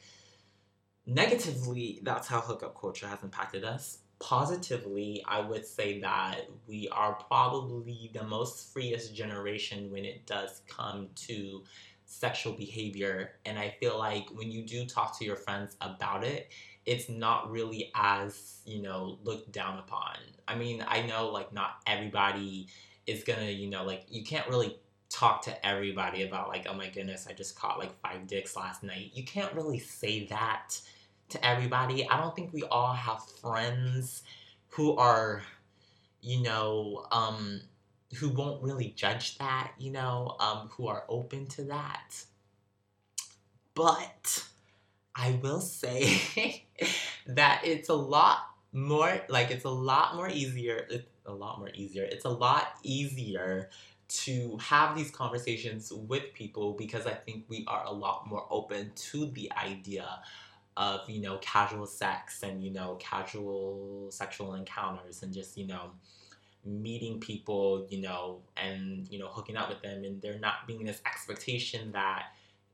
negatively, 1.06 2.00
that's 2.02 2.28
how 2.28 2.40
hookup 2.40 2.80
culture 2.80 3.08
has 3.08 3.22
impacted 3.22 3.64
us. 3.64 4.00
Positively, 4.20 5.24
I 5.28 5.42
would 5.42 5.66
say 5.66 6.00
that 6.02 6.50
we 6.66 6.90
are 6.92 7.14
probably 7.28 8.10
the 8.14 8.24
most 8.24 8.74
freest 8.74 9.14
generation 9.14 9.92
when 9.92 10.06
it 10.06 10.26
does 10.26 10.62
come 10.68 11.10
to 11.28 11.64
sexual 12.08 12.54
behavior. 12.54 13.34
And 13.46 13.60
I 13.60 13.76
feel 13.80 13.98
like 14.00 14.30
when 14.34 14.50
you 14.50 14.63
do 14.63 14.86
talk 14.86 15.17
to 15.20 15.26
your 15.26 15.36
friends 15.36 15.76
about 15.82 16.24
it, 16.24 16.50
it's 16.86 17.10
not 17.10 17.52
really 17.52 17.91
as, 17.93 18.62
you 18.65 18.82
know, 18.82 19.20
looked 19.24 19.52
down 19.52 19.78
upon. 19.78 20.15
I 20.48 20.56
mean, 20.56 20.84
I 20.88 21.06
know 21.06 21.28
like 21.28 21.54
not 21.54 21.82
everybody 21.86 22.67
is 23.06 23.24
gonna, 23.24 23.52
you 23.52 23.70
know, 23.70 23.84
like 23.84 24.06
you 24.10 24.24
can't 24.24 24.48
really 24.48 24.80
talk 25.10 25.41
to 25.43 25.65
everybody 25.65 26.24
about 26.24 26.48
like, 26.48 26.65
oh 26.70 26.74
my 26.74 26.88
goodness, 26.88 27.28
I 27.30 27.34
just 27.34 27.60
caught 27.60 27.78
like 27.78 28.00
five 28.02 28.26
dicks 28.26 28.56
last 28.56 28.84
night. 28.84 29.12
You 29.13 29.24
can't 29.24 29.54
really 29.54 29.80
say 29.80 30.26
that 30.28 30.80
to 31.30 31.46
everybody. 31.46 32.08
I 32.08 32.17
don't 32.17 32.36
think 32.36 32.54
we 32.54 32.63
all 32.63 32.93
have 32.93 33.22
friends 33.41 34.24
who 34.70 34.96
are, 34.96 35.43
you 36.22 36.41
know, 36.41 37.06
um, 37.12 37.62
who 38.15 38.30
won't 38.30 38.63
really 38.63 38.93
judge 38.96 39.38
that, 39.38 39.74
you 39.78 39.91
know, 39.91 40.36
um, 40.39 40.70
who 40.72 40.88
are 40.88 41.04
open 41.10 41.48
to 41.48 41.63
that. 41.65 42.24
But 43.74 44.43
I 45.15 45.39
will 45.41 45.62
say 45.62 46.65
that 47.28 47.62
it's 47.63 47.89
a 47.89 47.93
lot 47.93 48.39
more, 48.72 49.22
like, 49.28 49.52
it's 49.52 49.65
a 49.65 49.70
lot 49.70 50.15
more 50.15 50.30
easier. 50.30 50.88
It's 50.89 51.08
a 51.26 51.34
lot 51.34 51.60
more 51.60 51.70
easier. 51.74 52.04
It's 52.04 52.26
a 52.26 52.30
lot 52.30 52.76
easier 52.84 53.70
to 54.10 54.58
have 54.62 54.96
these 54.96 55.12
conversations 55.12 55.91
with 55.91 56.34
people 56.34 56.74
because 56.74 57.06
I 57.06 57.13
think 57.13 57.46
we 57.50 57.65
are 57.67 57.84
a 57.86 57.91
lot 57.91 58.28
more 58.28 58.48
open 58.50 58.91
to 58.96 59.26
the 59.26 59.52
idea 59.52 60.08
of, 60.78 61.10
you 61.10 61.22
know, 61.22 61.38
casual 61.39 61.88
sex 61.88 62.41
and, 62.43 62.63
you 62.63 62.72
know, 62.72 62.96
casual 63.00 64.08
sexual 64.12 64.54
encounters 64.54 65.24
and 65.24 65.34
just, 65.34 65.58
you 65.58 65.67
know, 65.67 65.91
meeting 66.67 67.19
people, 67.19 67.88
you 67.89 68.01
know, 68.01 68.41
and 68.56 69.08
you 69.10 69.19
know, 69.19 69.27
hooking 69.27 69.58
up 69.58 69.69
with 69.69 69.82
them, 69.82 70.03
and 70.03 70.21
there 70.21 70.38
not 70.39 70.67
being 70.67 70.86
this 70.86 71.01
expectation 71.06 71.91
that 71.93 72.25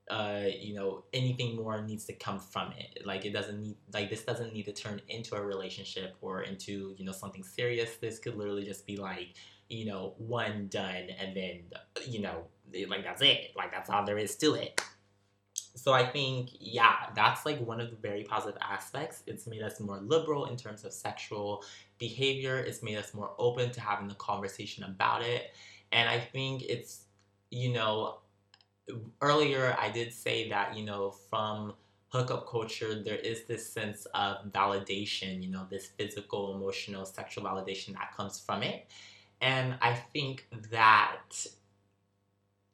uh, 0.10 0.43
you 0.60 0.73
know, 0.73 1.03
anything 1.13 1.56
more 1.56 1.82
needs 1.82 2.06
to 2.06 2.13
come 2.13 2.39
from 2.39 2.73
it. 2.77 3.06
Like 3.06 3.25
it 3.25 3.32
doesn't 3.32 3.62
need 3.62 3.77
like 3.93 4.10
this 4.10 4.23
doesn't 4.23 4.53
need 4.53 4.63
to 4.65 4.73
turn 4.73 5.01
into 5.08 5.36
a 5.36 5.41
relationship 5.41 6.15
or 6.21 6.41
into, 6.41 6.93
you 6.97 7.06
know, 7.06 7.12
something 7.12 7.43
serious. 7.43 7.95
This 7.97 8.19
could 8.19 8.36
literally 8.36 8.65
just 8.65 8.86
be 8.86 8.97
like, 8.97 9.29
you 9.69 9.86
know, 9.86 10.13
one 10.17 10.67
done 10.67 11.08
and 11.19 11.36
then 11.36 11.62
you 12.06 12.21
know, 12.21 12.45
like 12.88 13.03
that's 13.03 13.21
it. 13.21 13.51
Like 13.56 13.71
that's 13.71 13.89
all 13.89 14.06
there 14.06 14.17
is 14.17 14.36
to 14.38 14.56
it. 14.56 14.79
So 15.75 15.93
I 15.93 16.06
think, 16.06 16.49
yeah, 16.60 17.08
that's 17.15 17.45
like 17.45 17.60
one 17.60 17.82
of 17.82 17.89
the 17.89 17.95
very 17.95 18.23
positive 18.23 18.60
aspects. 18.62 19.23
It's 19.25 19.47
made 19.47 19.63
us 19.63 19.79
more 19.79 19.97
liberal 19.97 20.45
in 20.45 20.56
terms 20.56 20.84
of 20.86 20.93
sexual 20.93 21.63
behavior. 22.08 22.58
It's 22.58 22.84
made 22.84 22.98
us 22.98 23.13
more 23.13 23.32
open 23.38 23.72
to 23.72 23.80
having 23.80 24.10
the 24.10 24.16
conversation 24.16 24.84
about 24.84 25.22
it. 25.22 25.56
And 25.94 26.10
I 26.10 26.20
think 26.20 26.63
it's, 26.63 27.06
you 27.50 27.72
know, 27.72 28.20
earlier 29.22 29.78
I 29.80 29.89
did 29.89 30.12
say 30.12 30.50
that, 30.50 30.76
you 30.76 30.84
know, 30.84 31.12
from 31.30 31.74
hookup 32.10 32.46
culture, 32.48 33.02
there 33.02 33.22
is 33.32 33.46
this 33.46 33.63
sense 33.78 34.06
of 34.13 34.52
validation, 34.52 35.42
you 35.42 35.50
know, 35.50 35.66
this 35.70 35.88
physical, 35.98 36.56
emotional, 36.56 37.06
sexual 37.06 37.44
validation 37.46 37.94
that 37.94 38.13
comes 38.18 38.38
from 38.38 38.63
it. 38.63 38.88
And 39.39 39.76
I 39.82 39.94
think 39.94 40.48
that 40.72 41.32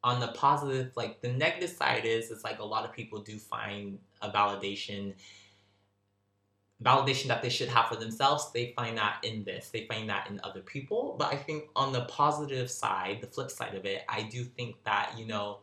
on 0.03 0.19
the 0.19 0.29
positive, 0.29 0.91
like 0.95 1.21
the 1.21 1.31
negative 1.31 1.69
side 1.69 2.05
is, 2.05 2.31
it's 2.31 2.43
like 2.43 2.59
a 2.59 2.65
lot 2.65 2.83
of 2.83 2.93
people 2.93 3.21
do 3.21 3.37
find 3.37 3.99
a 4.23 4.31
validation 4.31 5.13
validation 6.83 7.27
that 7.27 7.41
they 7.41 7.49
should 7.49 7.67
have 7.69 7.87
for 7.87 7.95
themselves, 7.95 8.51
they 8.53 8.73
find 8.75 8.97
that 8.97 9.17
in 9.23 9.43
this. 9.43 9.69
They 9.69 9.85
find 9.85 10.09
that 10.09 10.29
in 10.29 10.39
other 10.43 10.61
people. 10.61 11.15
But 11.19 11.33
I 11.33 11.37
think 11.37 11.65
on 11.75 11.91
the 11.91 12.05
positive 12.05 12.71
side, 12.71 13.19
the 13.21 13.27
flip 13.27 13.51
side 13.51 13.75
of 13.75 13.85
it, 13.85 14.03
I 14.07 14.23
do 14.23 14.43
think 14.43 14.75
that, 14.85 15.13
you 15.17 15.27
know, 15.27 15.59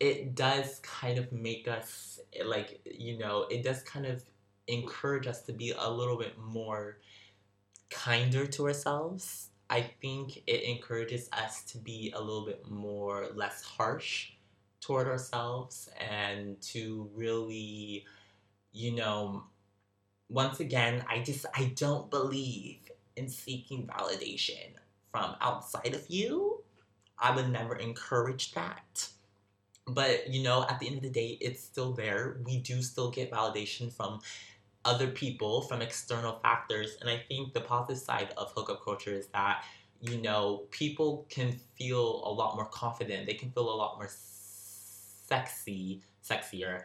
it 0.00 0.34
does 0.34 0.80
kind 0.80 1.18
of 1.18 1.30
make 1.32 1.68
us 1.68 2.18
like, 2.44 2.80
you 2.84 3.16
know, 3.18 3.46
it 3.48 3.62
does 3.62 3.82
kind 3.82 4.06
of 4.06 4.24
encourage 4.66 5.26
us 5.26 5.42
to 5.42 5.52
be 5.52 5.72
a 5.78 5.90
little 5.90 6.18
bit 6.18 6.36
more 6.38 6.98
kinder 7.90 8.46
to 8.46 8.66
ourselves. 8.66 9.50
I 9.70 9.82
think 9.82 10.42
it 10.46 10.64
encourages 10.64 11.28
us 11.32 11.62
to 11.64 11.78
be 11.78 12.12
a 12.14 12.20
little 12.20 12.44
bit 12.44 12.68
more 12.68 13.28
less 13.34 13.62
harsh 13.62 14.32
toward 14.80 15.06
ourselves 15.06 15.88
and 15.98 16.60
to 16.60 17.08
really, 17.14 18.04
you 18.72 18.92
know, 18.92 19.44
once 20.28 20.60
again, 20.60 21.04
I 21.08 21.20
just 21.20 21.46
I 21.54 21.72
don't 21.76 22.10
believe 22.10 22.78
in 23.16 23.28
seeking 23.28 23.86
validation 23.86 24.72
from 25.10 25.36
outside 25.40 25.94
of 25.94 26.04
you. 26.08 26.62
I 27.18 27.34
would 27.34 27.50
never 27.50 27.76
encourage 27.76 28.52
that. 28.52 29.08
But 29.86 30.28
you 30.28 30.42
know, 30.42 30.66
at 30.68 30.80
the 30.80 30.86
end 30.86 30.96
of 30.96 31.02
the 31.02 31.10
day, 31.10 31.38
it's 31.40 31.62
still 31.62 31.92
there. 31.92 32.38
We 32.44 32.58
do 32.58 32.82
still 32.82 33.10
get 33.10 33.30
validation 33.30 33.92
from 33.92 34.20
other 34.84 35.08
people, 35.08 35.62
from 35.62 35.82
external 35.82 36.38
factors. 36.42 36.96
And 37.00 37.08
I 37.08 37.22
think 37.28 37.52
the 37.52 37.60
positive 37.60 38.02
side 38.02 38.32
of 38.36 38.52
hookup 38.54 38.84
culture 38.84 39.12
is 39.12 39.28
that, 39.28 39.64
you 40.00 40.20
know, 40.20 40.64
people 40.70 41.26
can 41.30 41.58
feel 41.76 42.22
a 42.24 42.30
lot 42.32 42.56
more 42.56 42.66
confident. 42.66 43.26
They 43.26 43.34
can 43.34 43.50
feel 43.50 43.70
a 43.70 43.76
lot 43.76 43.96
more 43.96 44.10
sexy, 44.10 46.02
sexier. 46.22 46.82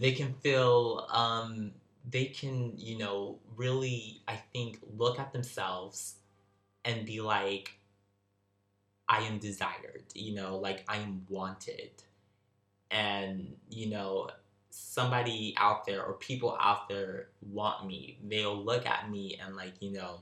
They 0.00 0.12
can 0.12 0.34
feel 0.34 1.06
um, 1.10 1.72
they 2.08 2.26
can, 2.26 2.72
you 2.76 2.98
know, 2.98 3.38
really, 3.56 4.22
I 4.28 4.36
think, 4.52 4.78
look 4.96 5.18
at 5.18 5.32
themselves 5.32 6.16
and 6.84 7.04
be 7.04 7.20
like, 7.20 7.78
I 9.08 9.22
am 9.22 9.38
desired, 9.38 10.04
you 10.14 10.34
know, 10.34 10.56
like 10.58 10.84
I 10.88 10.98
am 10.98 11.26
wanted. 11.28 11.90
And, 12.90 13.56
you 13.68 13.90
know, 13.90 14.30
somebody 14.70 15.54
out 15.56 15.84
there 15.86 16.04
or 16.04 16.14
people 16.14 16.56
out 16.60 16.88
there 16.88 17.28
want 17.40 17.86
me. 17.86 18.18
They'll 18.22 18.62
look 18.62 18.86
at 18.86 19.10
me 19.10 19.38
and, 19.44 19.56
like, 19.56 19.74
you 19.80 19.92
know, 19.92 20.20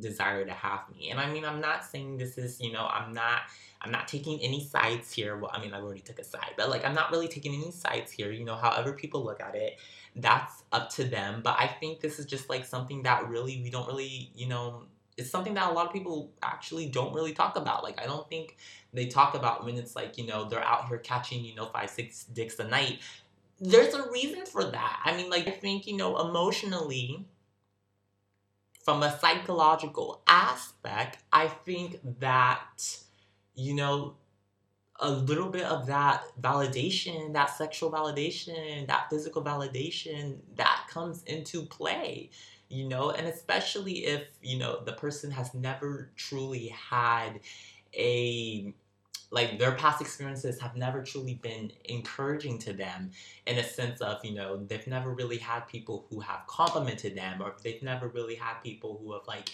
desire 0.00 0.44
to 0.44 0.52
have 0.52 0.80
me. 0.94 1.10
And 1.10 1.20
I 1.20 1.30
mean, 1.30 1.44
I'm 1.44 1.60
not 1.60 1.84
saying 1.84 2.18
this 2.18 2.38
is, 2.38 2.60
you 2.60 2.72
know, 2.72 2.86
I'm 2.86 3.12
not 3.12 3.42
I'm 3.82 3.90
not 3.90 4.08
taking 4.08 4.40
any 4.40 4.62
sides 4.62 5.10
here. 5.12 5.36
Well, 5.38 5.50
I 5.54 5.60
mean, 5.60 5.72
I've 5.72 5.82
already 5.82 6.00
took 6.00 6.18
a 6.18 6.24
side, 6.24 6.52
but 6.56 6.68
like 6.68 6.84
I'm 6.84 6.94
not 6.94 7.10
really 7.10 7.28
taking 7.28 7.54
any 7.54 7.70
sides 7.70 8.12
here. 8.12 8.30
You 8.30 8.44
know, 8.44 8.56
however 8.56 8.92
people 8.92 9.24
look 9.24 9.40
at 9.40 9.54
it, 9.54 9.78
that's 10.16 10.64
up 10.72 10.90
to 10.90 11.04
them. 11.04 11.40
But 11.42 11.56
I 11.58 11.66
think 11.66 12.00
this 12.00 12.18
is 12.18 12.26
just 12.26 12.50
like 12.50 12.64
something 12.64 13.02
that 13.04 13.28
really 13.28 13.60
we 13.62 13.70
don't 13.70 13.86
really, 13.86 14.30
you 14.34 14.48
know, 14.48 14.82
it's 15.16 15.30
something 15.30 15.54
that 15.54 15.70
a 15.70 15.72
lot 15.72 15.86
of 15.86 15.92
people 15.92 16.30
actually 16.42 16.86
don't 16.86 17.14
really 17.14 17.32
talk 17.32 17.56
about. 17.56 17.82
Like 17.82 18.00
I 18.00 18.06
don't 18.06 18.28
think 18.28 18.56
they 18.92 19.06
talk 19.06 19.34
about 19.34 19.64
when 19.64 19.76
it's 19.76 19.96
like, 19.96 20.18
you 20.18 20.26
know, 20.26 20.48
they're 20.48 20.64
out 20.64 20.88
here 20.88 20.98
catching, 20.98 21.44
you 21.44 21.54
know, 21.54 21.66
five, 21.66 21.90
six 21.90 22.24
dicks 22.24 22.58
a 22.58 22.64
night. 22.64 23.00
There's 23.60 23.94
a 23.94 24.10
reason 24.10 24.46
for 24.46 24.64
that. 24.64 25.00
I 25.04 25.16
mean, 25.16 25.30
like 25.30 25.46
I 25.46 25.52
think, 25.52 25.86
you 25.86 25.96
know, 25.96 26.18
emotionally 26.18 27.26
from 28.84 29.02
a 29.02 29.18
psychological 29.18 30.22
aspect, 30.26 31.18
I 31.32 31.48
think 31.48 32.00
that, 32.20 32.98
you 33.54 33.74
know, 33.74 34.14
a 35.00 35.10
little 35.10 35.48
bit 35.48 35.64
of 35.64 35.86
that 35.86 36.22
validation, 36.40 37.32
that 37.32 37.50
sexual 37.56 37.90
validation, 37.90 38.86
that 38.86 39.06
physical 39.10 39.42
validation 39.42 40.38
that 40.56 40.86
comes 40.90 41.22
into 41.24 41.62
play, 41.62 42.30
you 42.68 42.86
know, 42.86 43.10
and 43.10 43.26
especially 43.26 44.04
if, 44.04 44.24
you 44.42 44.58
know, 44.58 44.82
the 44.84 44.92
person 44.92 45.30
has 45.30 45.54
never 45.54 46.10
truly 46.16 46.68
had 46.68 47.40
a 47.94 48.74
like 49.30 49.58
their 49.58 49.72
past 49.72 50.00
experiences 50.00 50.60
have 50.60 50.76
never 50.76 51.02
truly 51.02 51.34
been 51.34 51.72
encouraging 51.84 52.58
to 52.58 52.72
them 52.72 53.10
in 53.46 53.58
a 53.58 53.64
sense 53.64 54.00
of 54.00 54.24
you 54.24 54.34
know 54.34 54.64
they've 54.66 54.86
never 54.86 55.10
really 55.10 55.38
had 55.38 55.60
people 55.68 56.06
who 56.10 56.20
have 56.20 56.46
complimented 56.46 57.16
them 57.16 57.40
or 57.40 57.54
they've 57.62 57.82
never 57.82 58.08
really 58.08 58.34
had 58.34 58.54
people 58.62 58.98
who 59.02 59.12
have 59.12 59.26
like 59.26 59.50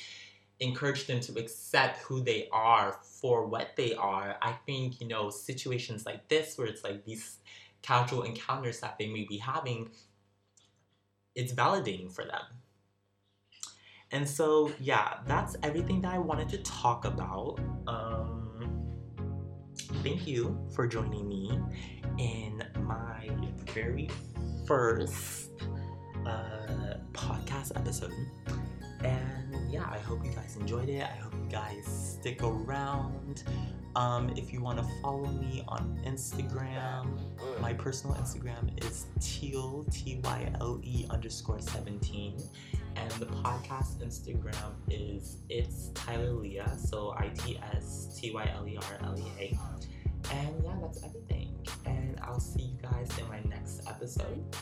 encouraged 0.60 1.06
them 1.06 1.20
to 1.20 1.38
accept 1.38 1.98
who 1.98 2.22
they 2.22 2.48
are 2.50 2.98
for 3.02 3.46
what 3.46 3.76
they 3.76 3.94
are. 3.94 4.36
I 4.40 4.52
think 4.64 5.00
you 5.00 5.08
know 5.08 5.30
situations 5.30 6.06
like 6.06 6.28
this 6.28 6.56
where 6.56 6.66
it's 6.66 6.82
like 6.82 7.04
these 7.04 7.38
casual 7.82 8.22
encounters 8.22 8.80
that 8.80 8.98
they 8.98 9.06
may 9.06 9.24
be 9.24 9.36
having 9.36 9.90
it's 11.34 11.52
validating 11.52 12.10
for 12.10 12.24
them. 12.24 12.42
And 14.10 14.26
so 14.26 14.72
yeah 14.80 15.18
that's 15.26 15.56
everything 15.62 16.00
that 16.02 16.14
i 16.14 16.18
wanted 16.18 16.48
to 16.50 16.58
talk 16.58 17.04
about. 17.04 17.60
Um, 17.86 18.15
thank 20.06 20.24
you 20.24 20.56
for 20.72 20.86
joining 20.86 21.28
me 21.28 21.58
in 22.18 22.62
my 22.82 23.28
very 23.74 24.08
first 24.64 25.50
uh, 26.24 26.94
podcast 27.12 27.72
episode. 27.74 28.14
And 29.02 29.68
yeah, 29.68 29.84
I 29.90 29.98
hope 29.98 30.24
you 30.24 30.30
guys 30.30 30.56
enjoyed 30.60 30.88
it. 30.88 31.02
I 31.02 31.16
hope 31.16 31.32
you 31.34 31.50
guys 31.50 32.18
stick 32.20 32.40
around. 32.44 33.42
Um, 33.96 34.32
if 34.36 34.52
you 34.52 34.62
want 34.62 34.78
to 34.78 34.84
follow 35.02 35.26
me 35.26 35.64
on 35.66 35.98
Instagram, 36.06 37.18
my 37.60 37.72
personal 37.72 38.14
Instagram 38.14 38.80
is 38.84 39.06
teal, 39.20 39.84
T 39.90 40.20
Y 40.22 40.52
L 40.60 40.78
E 40.84 41.06
underscore 41.10 41.60
17. 41.60 42.40
And 42.94 43.10
the 43.12 43.26
podcast 43.26 43.98
Instagram 44.04 44.72
is 44.88 45.38
It's 45.48 45.90
Tyler 45.94 46.32
Leah, 46.32 46.78
so 46.78 47.12
I 47.18 47.28
T 47.30 47.58
S 47.74 48.16
T 48.20 48.30
Y 48.30 48.48
L 48.56 48.68
E 48.68 48.76
R 48.76 48.98
L 49.02 49.18
E 49.18 49.24
A. 49.40 49.58
And 50.32 50.64
yeah, 50.64 50.72
that's 50.80 51.02
everything. 51.04 51.54
And 51.84 52.18
I'll 52.22 52.40
see 52.40 52.62
you 52.62 52.78
guys 52.82 53.10
in 53.18 53.28
my 53.28 53.40
next 53.48 53.88
episode. 53.88 54.56